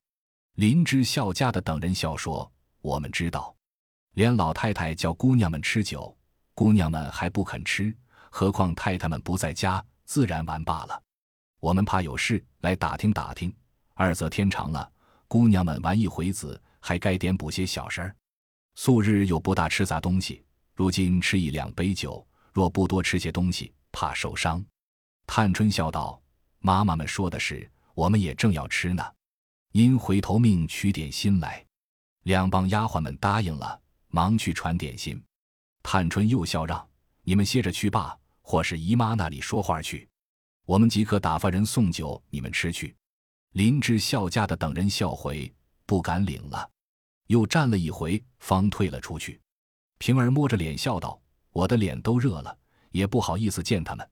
[0.55, 2.51] 林之孝家的等人笑说
[2.81, 3.55] ：“我们知道，
[4.15, 6.17] 连老太太叫姑娘们吃酒，
[6.55, 7.95] 姑娘们还不肯吃。”
[8.31, 11.03] 何况太太们不在家，自然玩罢了。
[11.61, 13.53] 我们怕有事来打听打听。
[13.95, 14.91] 二则天长了，
[15.27, 18.17] 姑娘们玩一回子，还该点补些小事儿。
[18.77, 20.45] 素日又不大吃杂东西，
[20.75, 24.65] 如今吃一两杯酒，若不多吃些东西，怕受伤。
[25.27, 26.21] 探春笑道
[26.61, 29.05] ：“妈妈们说的是，我们也正要吃呢。
[29.73, 31.65] 因回头命取点心来。”
[32.25, 35.23] 两帮丫鬟们答应了，忙去传点心。
[35.83, 36.87] 探春又笑让。
[37.23, 40.08] 你们歇着去罢，或是姨妈那里说话去。
[40.69, 42.95] 我们即刻打发人送酒，你们吃去。”
[43.57, 45.51] 林之孝家的等人笑回，
[45.87, 46.71] 不敢领了，
[47.29, 49.41] 又站了一回，方退了出去。
[49.97, 51.19] 平儿摸着脸笑道
[51.53, 52.55] ：“我的脸都热了，
[52.91, 54.07] 也不好意思见他们。”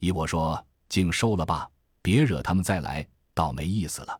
[0.00, 4.18] 依我说：“竟收了吧，别惹他们再来，倒没意思了。”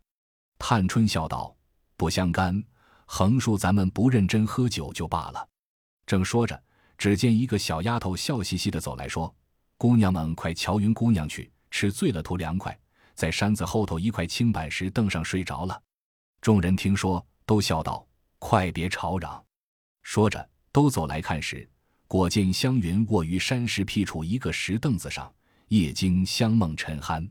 [0.60, 1.56] 探春笑道
[1.96, 2.62] ：“不相干，
[3.06, 5.48] 横竖咱们不认真喝酒就罢了。”
[6.04, 6.62] 正说着，
[6.98, 9.34] 只见一个小丫头笑嘻嘻的走来说
[9.78, 12.76] ：“姑娘们快瞧云姑娘去，吃醉了图凉快。”
[13.14, 15.82] 在山子后头一块青板石凳上睡着了，
[16.40, 18.06] 众人听说，都笑道
[18.40, 19.44] ：“快别吵嚷！”
[20.00, 21.68] 说着，都走来看时，
[22.08, 25.30] 果见湘云卧于山石僻处一个石凳子上，
[25.68, 27.28] 夜惊香梦沉酣，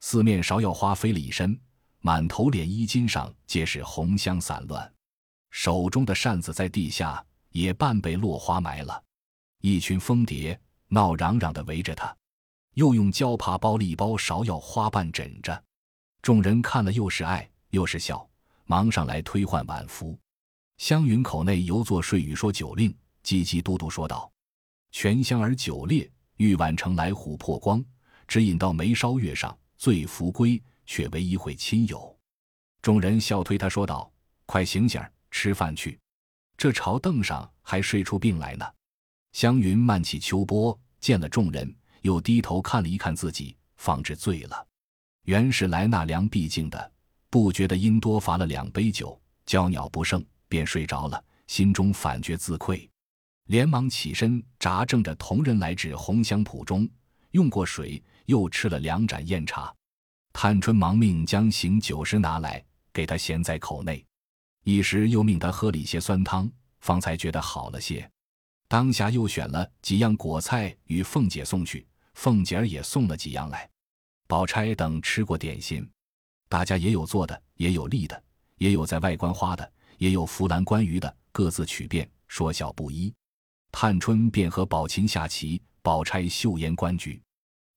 [0.00, 1.58] 四面芍药花飞了一身，
[2.00, 4.92] 满头脸衣襟上皆是红香散乱，
[5.50, 9.02] 手中的扇子在地下也半被落花埋了，
[9.62, 12.14] 一群蜂蝶闹嚷嚷的围着他。
[12.74, 15.62] 又用胶帕包了一包芍药花瓣枕着，
[16.22, 18.26] 众人看了又是爱又是笑，
[18.64, 20.18] 忙上来推换晚服。
[20.78, 22.90] 湘云口内犹作睡语说酒令，
[23.22, 24.32] 叽叽嘟嘟说道
[24.90, 27.84] ：“全香儿酒烈，玉碗盛来琥珀光，
[28.26, 32.18] 只饮到眉梢月上，醉扶归，却为一会亲友。”
[32.80, 34.10] 众人笑推他说道
[34.46, 36.00] ：“快醒醒儿，吃饭去，
[36.56, 38.66] 这朝凳上还睡出病来呢。”
[39.32, 41.72] 湘云慢起秋波，见了众人。
[42.02, 44.66] 又低头看了一看自己，方知醉了。
[45.24, 46.92] 原是来纳凉毕竟的，
[47.30, 51.24] 不觉得因多罚了两杯酒，娇鸟不胜，便睡着了。
[51.48, 52.88] 心中反觉自愧，
[53.48, 56.88] 连忙起身，札正着同人来至红香圃中，
[57.32, 59.74] 用过水，又吃了两盏酽茶。
[60.32, 64.02] 探春忙命将醒酒时拿来，给他衔在口内，
[64.64, 68.10] 一时又命他喝了一些酸汤，方才觉得好了些。
[68.66, 71.86] 当下又选了几样果菜与凤姐送去。
[72.14, 73.68] 凤姐儿也送了几样来，
[74.26, 75.88] 宝钗等吃过点心，
[76.48, 78.22] 大家也有做的，也有立的，
[78.58, 83.12] 也有在外观花的，也有扶栏观鱼的，各自取便，说笑不一。
[83.70, 87.20] 探春便和宝琴下棋，宝钗绣烟观菊，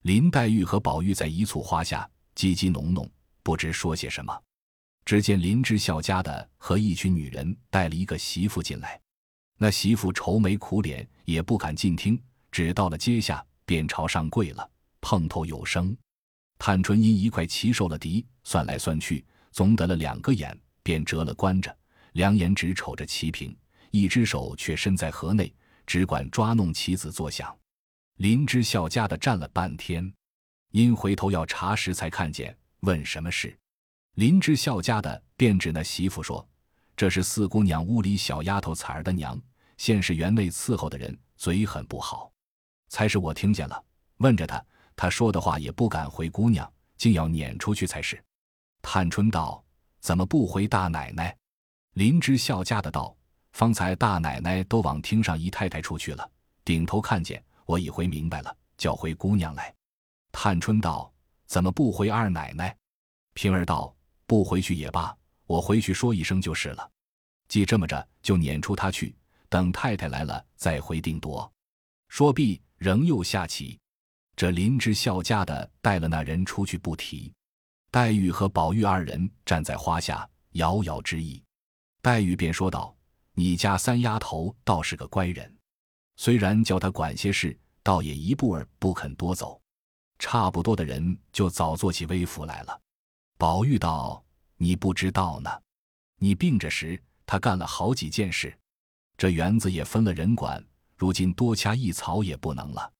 [0.01, 3.09] 林黛玉和宝玉在一簇花下叽叽哝哝，
[3.41, 4.37] 不知说些什么。
[5.05, 8.99] 只见林之孝家的和一群女人带了一个媳妇进来，
[9.57, 12.21] 那媳妇愁眉苦脸，也不敢进厅，
[12.51, 13.45] 只到了阶下。
[13.65, 14.69] 便朝上跪了，
[15.01, 15.95] 碰头有声。
[16.57, 21.75] 探春因一块棋受了敌，算来算去，总得了两个眼，便折了关着，
[22.13, 23.55] 两眼只瞅着棋屏，
[23.91, 25.53] 一只手却伸在盒内，
[25.85, 27.53] 只管抓弄棋子作响。
[28.17, 30.09] 林之孝家的站了半天，
[30.71, 33.57] 因回头要查时，才看见，问什么事。
[34.13, 36.47] 林之孝家的便指那媳妇说
[36.95, 39.37] ：“这是四姑娘屋里小丫头彩儿的娘，
[39.75, 42.31] 现是园内伺候的人，嘴很不好。”
[42.95, 43.83] 才是我听见了，
[44.19, 48.23] 问着他，他说的话也不敢回姑娘，竟要撵出去才是。
[48.81, 49.61] 探春道
[49.99, 51.35] ：“怎么不回大奶奶？”
[51.95, 53.13] 林之孝家的道
[53.51, 56.31] ：“方才大奶奶都往厅上姨太太出去了，
[56.63, 59.75] 顶头看见我已回明白了，叫回姑娘来。”
[60.31, 61.11] 探春道
[61.47, 62.73] ：“怎么不回二奶奶？”
[63.35, 63.93] 平儿道
[64.25, 65.13] ：“不回去也罢，
[65.47, 66.89] 我回去说一声就是了。
[67.49, 69.13] 既这么着，就撵出他去，
[69.49, 71.51] 等太太来了再回定夺。”
[72.07, 72.61] 说毕。
[72.77, 73.79] 仍又下棋，
[74.35, 77.33] 这林之孝家的带了那人出去不提。
[77.89, 81.41] 黛玉和宝玉二人站在花下，遥遥之意。
[82.01, 82.95] 黛玉便说道
[83.33, 85.57] ：“你家三丫头倒是个乖人，
[86.17, 89.61] 虽然叫她管些事，倒也一步儿不肯多走。
[90.19, 92.81] 差不多的人就早做起微服来了。”
[93.39, 94.23] 宝玉道
[94.57, 95.49] ：“你不知道呢，
[96.19, 98.57] 你病着时，他干了好几件事，
[99.17, 100.61] 这园子也分了人管。”
[100.95, 102.91] 如今多掐一草也不能了，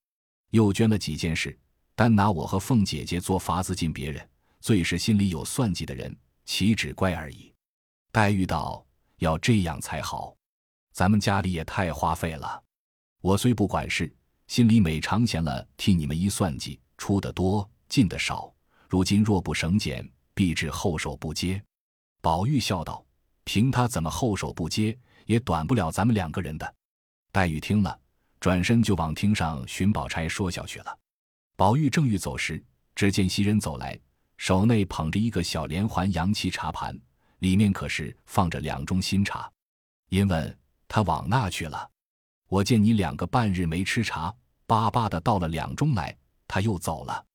[0.52, 1.58] 又捐了几件事，
[1.96, 4.30] 单拿我和凤姐姐做法子进别人，
[4.60, 7.54] 最是心里有算计的人，岂止乖而已。
[8.12, 8.86] 黛玉道
[9.20, 10.36] ：“要这样才好，
[10.92, 12.62] 咱们家里也太花费了。
[13.22, 14.14] 我虽不管事，
[14.48, 18.54] 心里每常闲了，替你们一算计，出的多，进的少。
[18.88, 21.62] 如今若不省俭，必致后手不接。”
[22.22, 23.06] 宝玉笑道
[23.46, 26.76] ：“凭他怎么后手不接，也短不了咱们两个人的。”
[27.36, 28.00] 黛玉听了，
[28.40, 31.00] 转身就往厅上寻宝钗说笑去了。
[31.58, 32.64] 宝玉正欲走时，
[32.96, 34.00] 只见袭人走来，
[34.38, 36.98] 手内捧着一个小连环洋漆茶盘，
[37.40, 39.52] 里面可是放着两盅新茶。
[40.08, 41.92] 因问他往那去了？
[42.48, 44.34] 我见你两个半日没吃茶，
[44.66, 46.18] 巴巴的倒了两盅来，
[46.48, 47.26] 他又走了。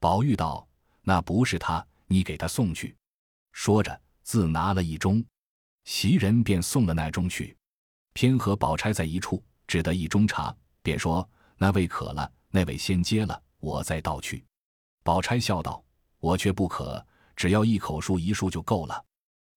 [0.00, 0.66] 宝玉道
[1.04, 2.96] ：“那不是他，你给他送去。”
[3.52, 5.22] 说着，自拿了一盅，
[5.84, 7.54] 袭人便送了那盅去。
[8.12, 14.44] 偏和宝钗在一处，只得一盅茶，便说：“那位渴了，那位先接了，我再倒去。”
[15.02, 15.82] 宝钗笑道
[16.20, 19.04] ：“我却不渴，只要一口漱一漱就够了。”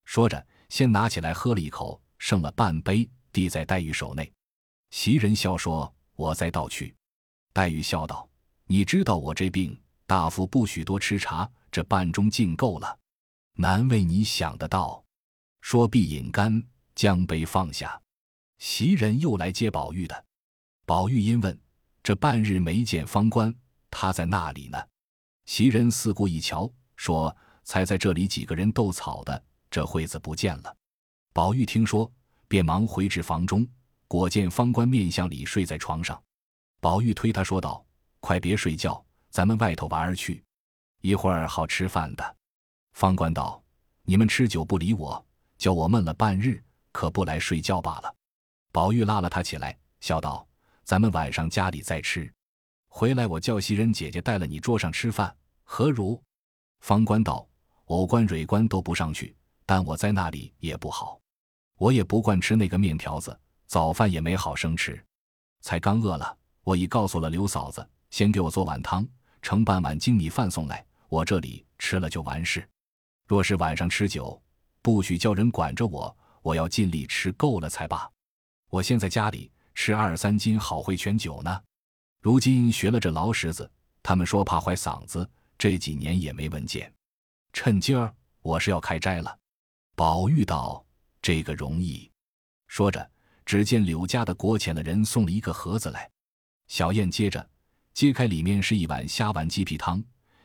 [0.05, 4.31] 说着，先拿起来喝了一口，剩了半杯，递在黛玉手内。
[4.91, 6.95] 袭人笑说：“我再倒去。”
[7.53, 8.27] 黛玉笑道
[8.65, 12.97] ：“你知道我这病，大夫不许多吃茶，这半盅尽够了，
[13.53, 15.03] 难为你想得到。”
[15.61, 16.63] 说必饮干，
[16.93, 17.99] 将杯放下。
[18.57, 20.25] 袭人又来接宝玉的。
[20.85, 21.59] 宝玉因问
[22.03, 23.53] ：“这半日没见方官，
[23.89, 24.77] 他在那里呢？”
[25.45, 30.75] 袭人四顾一瞧，说：“才在这里几个人斗草的，这会子不见了。”
[31.33, 32.11] 宝玉听说，
[32.47, 33.67] 便忙回至房中，
[34.07, 36.21] 果见方官面相里睡在床上。
[36.79, 37.85] 宝玉推他说道
[38.19, 40.43] ：“快别睡觉，咱们外头玩儿去，
[41.01, 42.35] 一会儿好吃饭的。”
[42.93, 43.61] 方官道
[44.03, 45.25] ：“你们吃酒不理我，
[45.57, 48.15] 叫我闷了半日，可不来睡觉罢了。”
[48.75, 50.45] 宝玉拉了他起来，笑道。
[50.83, 52.29] 咱们晚上家里再吃，
[52.89, 55.33] 回来我叫袭人姐姐带了你桌上吃饭，
[55.63, 56.21] 何如？
[56.81, 57.47] 方官道
[57.87, 59.33] ：“偶官、蕊官都不上去，
[59.65, 61.17] 但我在那里也不好，
[61.77, 65.01] 我也不惯吃那个面条子，早饭也没好生吃，
[65.61, 66.37] 才刚饿了。
[66.65, 69.07] 我已告诉了刘嫂子，先给我做碗汤，
[69.41, 72.67] 盛半碗精米饭送来，我这里吃了就完事。
[73.25, 74.43] 若是晚上吃酒，
[74.81, 78.11] 不许叫人管着我，我要尽力吃够了才罢。
[78.75, 81.61] 我先在家里。”吃二三斤好会泉酒呢，
[82.21, 83.69] 如今学了这劳什子，
[84.01, 86.89] 他们说怕坏嗓子，这几年也没闻见。
[87.51, 89.37] 趁今儿我是要开斋了。
[89.93, 90.81] 宝玉道
[91.21, 92.09] ：“这个容易。”
[92.67, 93.11] 说着，
[93.45, 96.09] 只见柳家的国浅的人送了一个盒子来。
[96.69, 97.45] 小燕接着
[97.93, 100.01] 揭开，里面是一碗虾丸鸡皮汤，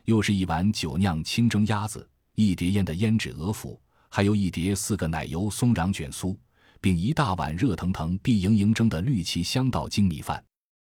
[0.06, 6.36] 又是一碗酒酿清蒸鸭子，一碟腌的胭脂鹅脯，还有一碟四个奶油松瓤卷酥。
[6.80, 10.42] 并一大碗热腾腾、碧莹莹蒸的绿旗香稻精米饭，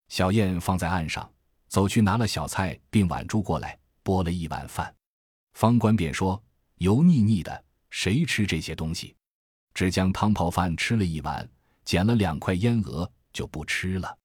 [0.10, 1.30] 小燕放在案上，
[1.68, 4.94] 走去拿了小菜并碗珠过来，拨了一碗饭。
[5.54, 6.42] 方官便说
[6.80, 9.16] ：“油腻腻的，谁吃这些东西？”
[9.74, 11.48] 只将汤泡饭吃了一碗，
[11.84, 14.18] 捡了两块烟鹅就不吃了。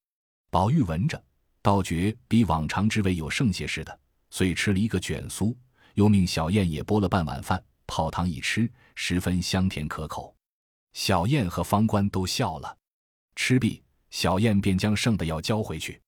[0.51, 1.23] 宝玉闻着，
[1.61, 5.55] 倒觉比往常之味有剩些似的，遂吃了一个卷酥，
[5.94, 10.35] 又命小燕也拨了半碗饭，泡汤一吃，十分香甜可口。
[10.92, 12.76] 小燕和方官都笑了，
[13.37, 16.00] 吃毕，小燕便将剩的药交回去。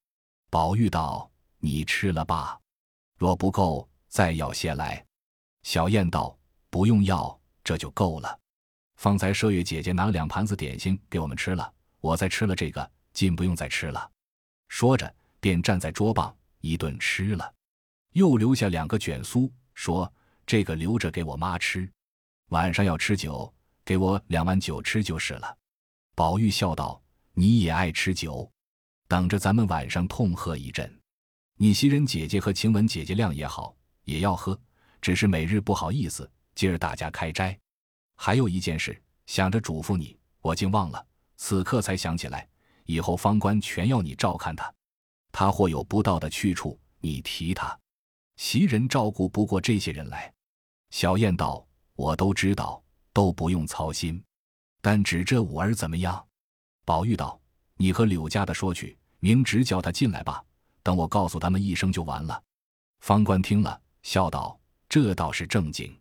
[0.51, 2.61] 宝玉道：“你吃了吧，
[3.16, 5.05] 若不够，再要些来。”
[5.62, 6.37] 小燕道
[6.68, 8.38] ：“不用要，这就够了。
[8.97, 14.11] 方才麝月姐姐拿了两盘子点心给我们吃了，我再吃了这个，尽不用再吃了。”
[14.68, 17.55] 说着，便站在桌旁一顿吃了，
[18.12, 20.12] 又留下两个卷酥，说
[20.45, 21.90] ：“这个留着给我妈吃，
[22.49, 23.53] 晚上要吃酒。”
[23.85, 25.59] 给我两碗酒吃就是了。
[26.14, 27.03] 宝玉笑道
[27.35, 28.51] ：“你也爱吃酒，
[29.09, 31.01] 等着咱们晚上痛喝一阵。
[31.57, 34.59] 你袭人姐姐和晴雯姐姐量也好，也要喝，
[35.01, 36.31] 只是每日不好意思。
[36.55, 37.59] 今儿大家开斋，
[38.16, 42.47] 还有一件事，想着嘱咐你，我竟忘了，此刻才想起来。
[42.85, 44.73] 以后方官全要你照看他，
[45.31, 47.79] 他或有不到的去处，你提他。
[48.37, 50.33] 袭人照顾不过这些人来。”
[50.90, 52.82] 小燕道：“我都知道。”
[53.12, 54.22] 都不用操心，
[54.81, 56.25] 但指这五儿怎么样？
[56.85, 57.40] 宝玉道
[57.77, 60.44] ：“你和柳家的说去，明直叫他进来吧。
[60.83, 62.42] 等我告诉他们一声就完了。”
[63.01, 65.96] 方官听了，笑道：“这倒是正经。”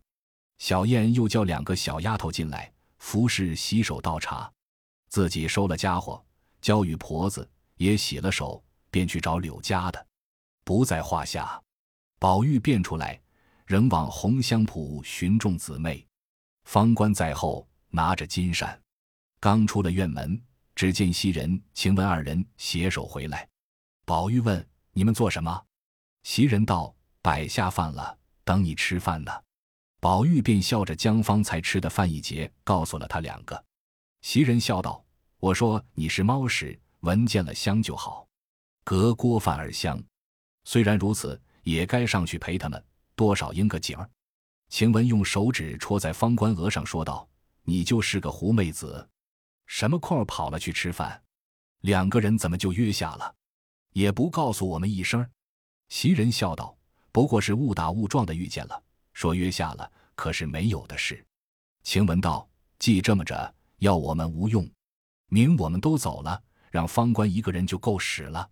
[0.60, 4.52] 小燕又叫两个小丫头进来，服侍洗手倒茶，
[5.10, 6.24] 自己收了家伙，
[6.62, 10.08] 交与婆子也洗了手，便去找柳家的，
[10.64, 11.62] 不在话下。
[12.20, 13.20] 宝玉便出来，
[13.66, 16.06] 仍往红香圃寻众姊妹。
[16.72, 18.82] 方官在后拿着金扇，
[19.42, 20.42] 刚出了院门，
[20.74, 23.46] 只见袭人、晴雯二人携手回来。
[24.06, 25.66] 宝玉问：“你们做什么？”
[26.24, 29.34] 袭人道：“摆下饭了，等你吃饭呢。”
[30.00, 33.62] 宝玉便笑着将方才吃的饭一截，告诉了他两个。
[34.22, 35.04] 袭人笑道
[35.40, 38.26] ：“我说你是猫屎，闻见了香就好，
[38.86, 40.02] 隔锅饭而香。
[40.64, 42.82] 虽然如此，也该上去陪他们，
[43.18, 44.10] 多少应个景儿。”
[44.72, 47.28] 晴雯用手指戳在方官额上，说道
[47.64, 49.06] ：“你就是个狐妹子，
[49.66, 51.22] 什么空跑了去吃饭？
[51.82, 53.36] 两个人怎么就约下了？
[53.92, 55.30] 也不告诉我们一声。”
[55.90, 56.74] 袭人笑道
[57.12, 61.24] ：“不过是误打误撞的遇见了，说约下了，可是没有的事。”
[61.84, 62.50] 晴雯道
[62.80, 64.66] ：“既这么着，要我们无用，
[65.28, 66.42] 明我们都走了，
[66.72, 68.50] 让方官一个人就够使了。”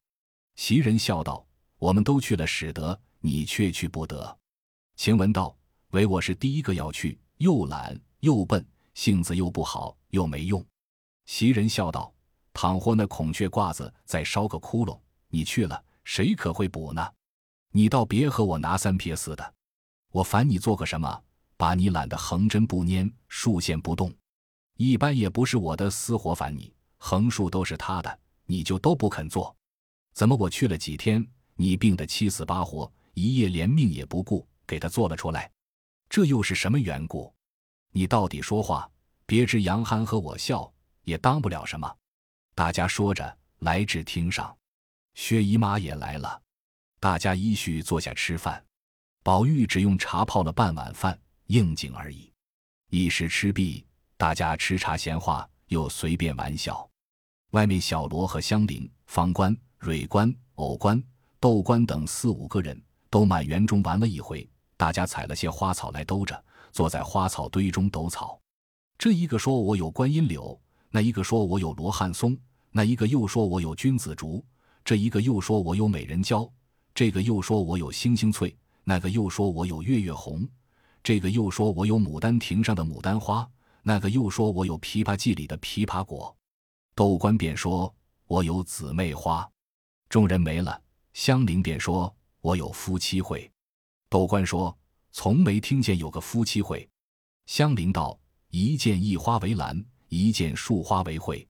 [0.57, 1.47] 袭人笑道
[1.80, 4.38] ：“我们都去了，使得你却去不得。”
[4.97, 5.55] 晴雯道。
[5.92, 8.64] 唯我是第一个要去，又懒又笨，
[8.94, 10.64] 性子又不好，又没用。
[11.26, 12.14] 袭人笑道
[12.54, 17.04] ：“倘或那孔雀褂子再烧个窟窿，你去了，谁可会补呢？”
[17.74, 19.54] 你倒别和我拿三撇四的。
[20.12, 21.24] 我烦你做个什么，
[21.58, 24.14] 把你懒得横针不拈，竖线不动。
[24.78, 29.56] 一般也不是我的私活烦你，横竖都是他的，你就都不肯做。
[30.14, 35.50] 怎么我去了几天，你病得七死八活，一夜连命也不顾，给他做了出来？
[36.10, 37.32] 这又是什么缘故？
[37.91, 38.89] 你到底说话？
[39.28, 41.95] 别知杨憨和我笑，也当不了什么。
[42.55, 44.57] 大家说着，来至厅上，
[45.14, 46.41] 薛姨妈也来了，
[46.99, 48.66] 大家依序坐下吃饭。
[49.22, 52.34] 宝玉只用茶泡了半碗饭，应景而已。
[52.89, 53.86] 一时吃毕，
[54.18, 56.89] 大家吃茶闲话，又随便玩笑。
[57.51, 61.01] 外面小罗和香菱、方官、蕊官、藕官、
[61.39, 62.82] 豆官等四五个人
[63.12, 64.49] 都满园中玩了一回。
[64.80, 68.40] 大家采了些花草来兜着，坐在花草堆中抖草。
[68.98, 70.58] 这一个说我有观音柳，
[70.90, 72.38] 那一个说我有罗汉松，
[72.72, 74.42] 那一个又说我有君子竹，
[74.86, 76.50] 这一个又说我有美人蕉，
[76.96, 78.56] 这个又说我有星星翠，
[78.86, 80.48] 那个又说我有月月红，
[81.04, 83.46] 这个又说我有牡丹亭上的牡丹花，
[83.84, 86.34] 那个又说我有枇杷季里的枇杷果。
[86.96, 87.94] 窦官便说
[88.28, 89.46] 我有姊妹花，
[90.08, 90.82] 众人没了。
[91.12, 93.52] 香菱便说我有夫妻会。
[94.10, 94.76] 窦官说
[95.12, 96.88] 从没听见有个夫妻会。
[97.45, 98.20] 香菱道。
[98.51, 101.47] 一见一花为兰，一见树花为会。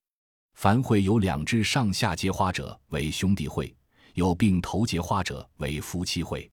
[0.56, 3.74] 凡会有两只上下结花者为兄弟会，
[4.16, 6.52] 有并头结花者为夫妻会。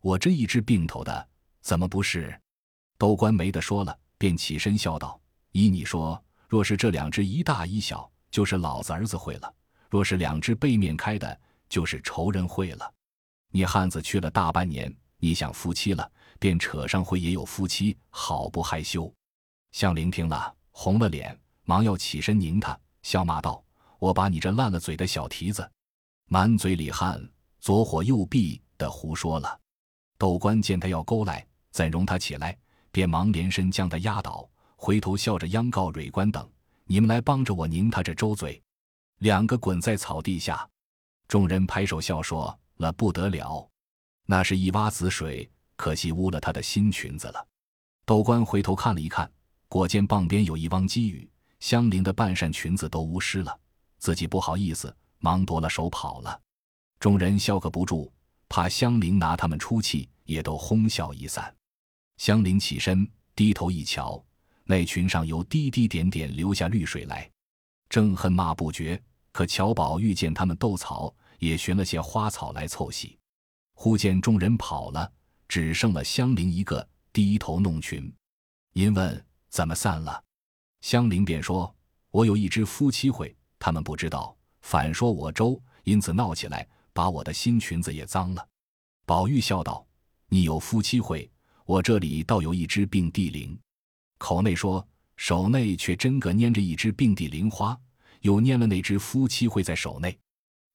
[0.00, 1.28] 我这一只并头的，
[1.60, 2.34] 怎么不是？
[2.96, 5.20] 窦官没得说了，便起身笑道
[5.52, 9.54] ：“依你说，若是这两只一大一小，就是老子儿子会了；
[9.90, 11.38] 若是两只背面开的，
[11.68, 12.94] 就是仇人会了。
[13.50, 14.90] 你汉子去了大半年，
[15.22, 16.10] 你想夫妻了，
[16.40, 19.10] 便扯上回也有夫妻，好不害羞？”
[19.70, 23.62] 香菱听了，红了脸，忙要起身拧他，笑骂道
[24.00, 25.70] ：“我把你这烂了嘴的小蹄子，
[26.26, 27.24] 满嘴里汗，
[27.60, 29.60] 左火右臂的胡说了。”
[30.18, 32.58] 窦官见他要勾来，怎容他起来，
[32.90, 36.50] 便忙连身将他压倒，回头笑着央告蕊官等
[36.84, 38.60] ：“你们来帮着我拧他这周嘴。”
[39.22, 40.68] 两个滚在草地下，
[41.28, 43.70] 众人拍手笑说：“了不得了，
[44.26, 47.46] 那是一洼子水，可惜污了他的新裙子了。”
[48.04, 49.30] 窦官回头看了一看。
[49.68, 51.26] 果见傍边有一汪积雨，
[51.58, 53.58] 香菱的半扇裙子都污湿了，
[53.96, 56.38] 自己不好意思，忙夺了手跑了。
[57.00, 58.12] 众人笑个不住，
[58.50, 61.54] 怕香菱拿他们出气，也都哄笑一散。
[62.18, 64.22] 香菱起身，低头一瞧，
[64.64, 67.30] 那裙上有滴滴点点流下绿水来，
[67.88, 69.02] 正恨骂不绝。
[69.32, 73.18] 可乔宝玉见他们斗草，也寻了些花草来凑喜。
[73.82, 75.12] 忽见众人跑了，
[75.48, 78.14] 只剩了香菱一个低头弄裙。
[78.74, 79.26] 因问。
[79.48, 80.22] 怎么散了？
[80.82, 81.74] 香菱便说
[82.12, 88.48] ：“我有一只夫妻会，他们不知道，反说我周，因此闹起来，把我的新裙子也脏了。”
[89.04, 89.84] 宝玉笑道
[90.30, 91.28] ：“你有夫妻会，
[91.66, 93.58] 我这里倒有一只并蒂铃。”
[94.16, 97.76] 口内说，手内却真个拈着一只并蒂铃花，
[98.20, 100.16] 又拈了那只夫妻会在手内。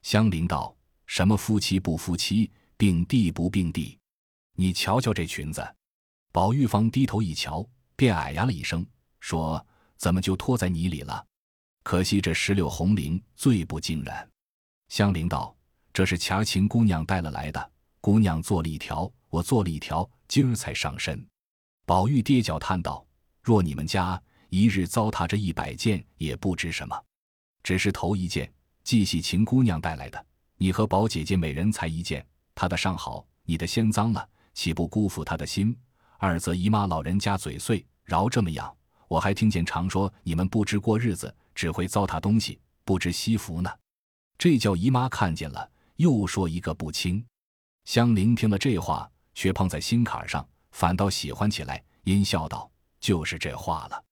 [0.02, 0.76] 香菱道
[1.08, 3.98] ：“什么夫妻不夫妻，并蒂不并蒂？
[4.54, 5.76] 你瞧瞧这裙子。”
[6.32, 7.68] 宝玉方低头一瞧。
[7.98, 8.86] 便哎呀了一声，
[9.20, 9.66] 说
[9.98, 11.26] ：“怎么就拖在泥里了？
[11.82, 14.32] 可惜这石榴红绫最不惊人。”
[14.88, 15.58] 香菱道
[15.92, 21.28] ：“这是乔琴姑娘带了来的，姑娘做了一条，我做了一条，今儿才上身。”
[21.88, 23.04] 宝玉跌脚叹道
[23.42, 27.04] ：“若你们家一日糟蹋这一百件，也不知什么。
[27.64, 28.54] 只是头一件，
[28.84, 30.24] 既系秦姑娘带来的，
[30.58, 32.24] 你和宝姐姐每人才一件，
[32.58, 35.78] 她的尚好，你的先脏了，岂不辜负她的心？”
[36.18, 38.76] 二则姨妈老人家嘴碎，饶这么样。
[39.08, 43.70] 我还听见常说你们不知过日子，只会糟蹋东西，不知惜福呢。
[44.40, 47.24] 这叫姨妈看见了，又说一个不轻。
[47.86, 54.04] 香菱听了这话，却碰在心坎上，反倒喜欢起来，阴笑道：“就是这话了。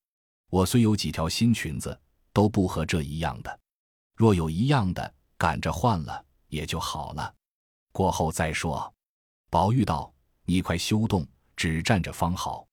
[0.51, 1.99] 我虽有几条新裙子，
[2.31, 3.59] 都不和这一样的。
[4.15, 7.33] 若有一样的，赶着换了也就好了。
[7.95, 8.93] 过后再说。”
[9.49, 11.25] 宝玉道：“你快休动。”
[11.55, 12.67] 只站着方好，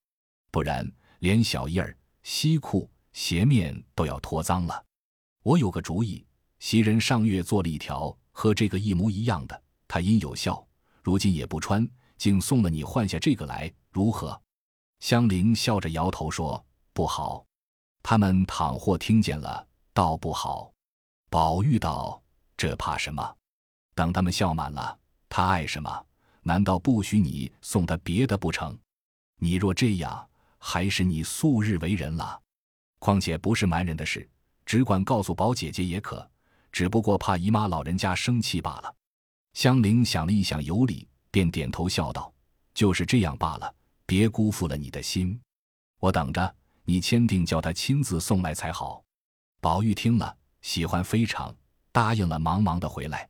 [0.51, 0.85] 不然
[1.21, 4.85] 连小衣儿、西裤、鞋面都要脱脏了。
[5.45, 6.27] 我有个主意，
[6.59, 10.67] 袭人上月做了一条和这个一模一样的，他因有效，
[11.01, 14.43] 如今也不穿，竟送了你换下这个来，如何？
[14.99, 17.47] 香菱笑着摇头说：“不好。
[18.03, 19.65] 他们倘或听见了，
[19.95, 20.73] 倒不好。”
[21.31, 22.21] 宝玉道
[22.59, 23.37] ：“这怕什么？
[23.95, 24.99] 等他们笑满了，
[25.33, 26.07] 他爱什么？”
[26.45, 28.77] 难道不许你送他别的不成？
[29.39, 30.29] 你若这样，
[30.59, 32.41] 还是你素日为人了。
[32.99, 34.29] 况且不是瞒人的事，
[34.67, 36.29] 只管告诉宝姐姐也可。
[36.73, 38.93] 只不过怕姨妈老人家生气罢了。
[39.53, 42.33] 香菱想了一想，有理，便点头笑道
[42.75, 43.73] ：“就是这样罢了，
[44.05, 45.41] 别辜负了你的心。
[46.01, 46.53] 我等着
[46.85, 49.05] 你签订，叫他亲自送来才好。”
[49.63, 51.55] 宝玉听了，喜欢非常，
[51.93, 53.29] 答应了，忙忙的回来。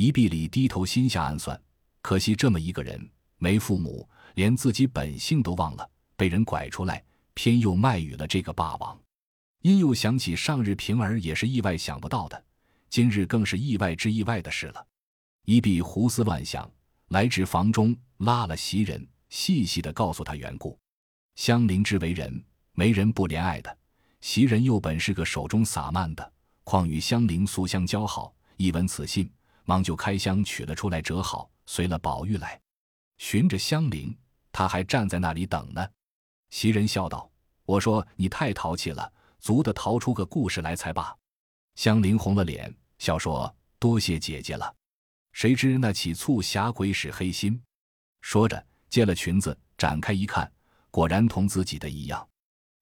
[0.00, 1.60] 一壁里低头心下暗算：
[2.00, 2.98] 可惜这么一个人，
[3.36, 5.86] 没父母，连自己本性都忘了，
[6.16, 8.98] 被人拐出来，偏又卖与了这个霸王。
[9.60, 12.44] 因又想起上日平儿也是意外想不到的，
[12.88, 14.86] 今日更是意外之意外的事了。
[15.44, 16.66] 一碧胡思乱想，
[17.08, 20.78] 来至房中，拉了袭人，细细的告诉他缘故。
[21.34, 22.42] 香菱之为人，
[22.72, 23.70] 没人不怜爱的；
[24.22, 26.32] 袭人又本是个手中洒漫的，
[26.64, 29.30] 况与香菱素相交好，一闻此信，
[29.64, 32.60] 忙就开箱取了出来，折好，随了宝玉来，
[33.18, 34.16] 寻着香菱，
[34.52, 35.86] 他还站在那里等呢。
[36.50, 37.30] 袭人笑道
[37.64, 41.16] ：“我说你太淘气了。”足的逃出个故事来才罢。
[41.74, 43.50] 香菱红了脸，笑说
[43.80, 44.76] ：“多谢姐姐了。”
[45.32, 47.58] 谁知那起醋侠鬼使黑心，
[48.20, 50.52] 说着揭了裙子，展开一看，
[50.90, 52.28] 果然同自己的一样。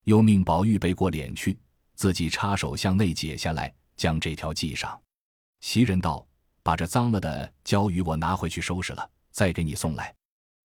[0.02, 1.56] 又命宝玉背过脸去，
[1.94, 5.00] 自己插手向内解下来，将这条系上。
[5.60, 6.26] 袭人道
[6.68, 10.14] ：“把这脏了的交与我拿回去收拾了，再给你送来。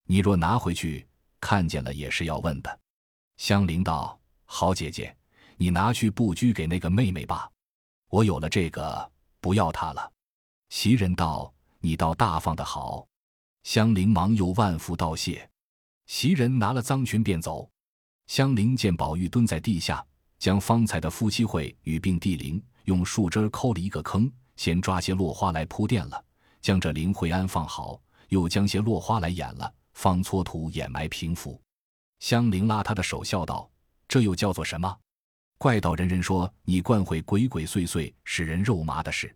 [0.05, 1.07] 你若拿回去，
[1.39, 2.79] 看见了也是要问的。”
[3.39, 5.15] 香菱道：“好姐姐。”
[5.55, 7.49] 你拿去布居给那个妹妹吧，
[8.09, 10.11] 我有了这个，不要她了。
[10.67, 13.07] 袭人道：“你倒大方的好。”
[13.63, 15.49] 香菱忙又万福道谢。
[16.07, 17.69] 袭人拿了脏裙便走。
[18.27, 20.05] 香菱见宝玉蹲在地下，
[20.37, 26.23] 将方才的夫妻会与并地灵，用树枝抠了一个坑，先抓些落花来铺垫了，
[26.61, 27.99] 将这灵慧安放好，
[28.29, 31.59] 又将些落花来掩了，方搓土掩埋平伏。
[32.19, 33.69] 香菱拉他的手笑道
[34.07, 34.97] ：“这又叫做什么？”
[35.57, 39.33] 怪道人人说你惯会鬼鬼祟祟、使人肉麻的事，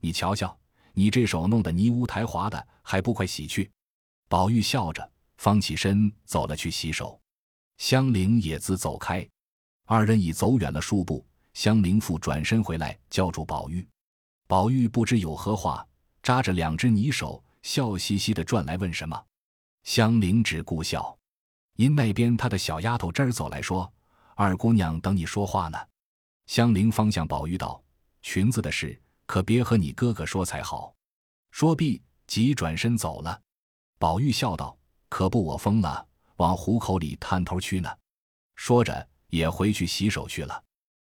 [0.00, 0.56] 你瞧瞧，
[0.92, 3.70] 你这手弄得泥污苔滑的，还不快洗去？
[4.28, 7.20] 宝玉笑着，方起身走了去洗手。
[7.78, 9.26] 香菱也自走开，
[9.86, 13.86] 二人已走远了数步，香菱复转身回来，叫住宝玉。
[14.50, 15.86] 宝玉不知有何话，
[16.24, 19.24] 扎着两只泥手，笑嘻嘻的转来问什么。
[19.84, 21.16] 香菱只顾笑，
[21.76, 23.88] 因那边她的小丫头这儿走来说。
[24.34, 25.78] 二姑娘等你说话呢，
[26.46, 27.80] 香菱方向宝玉道
[28.22, 30.92] ：“裙子的事可别和你哥哥说才好。”
[31.52, 33.40] 说毕，即转身走了。
[34.00, 34.76] 宝玉笑道
[35.08, 36.04] ：“可不，我疯了，
[36.38, 37.88] 往虎口里探头去呢。”
[38.58, 40.60] 说着，也回去洗手去了。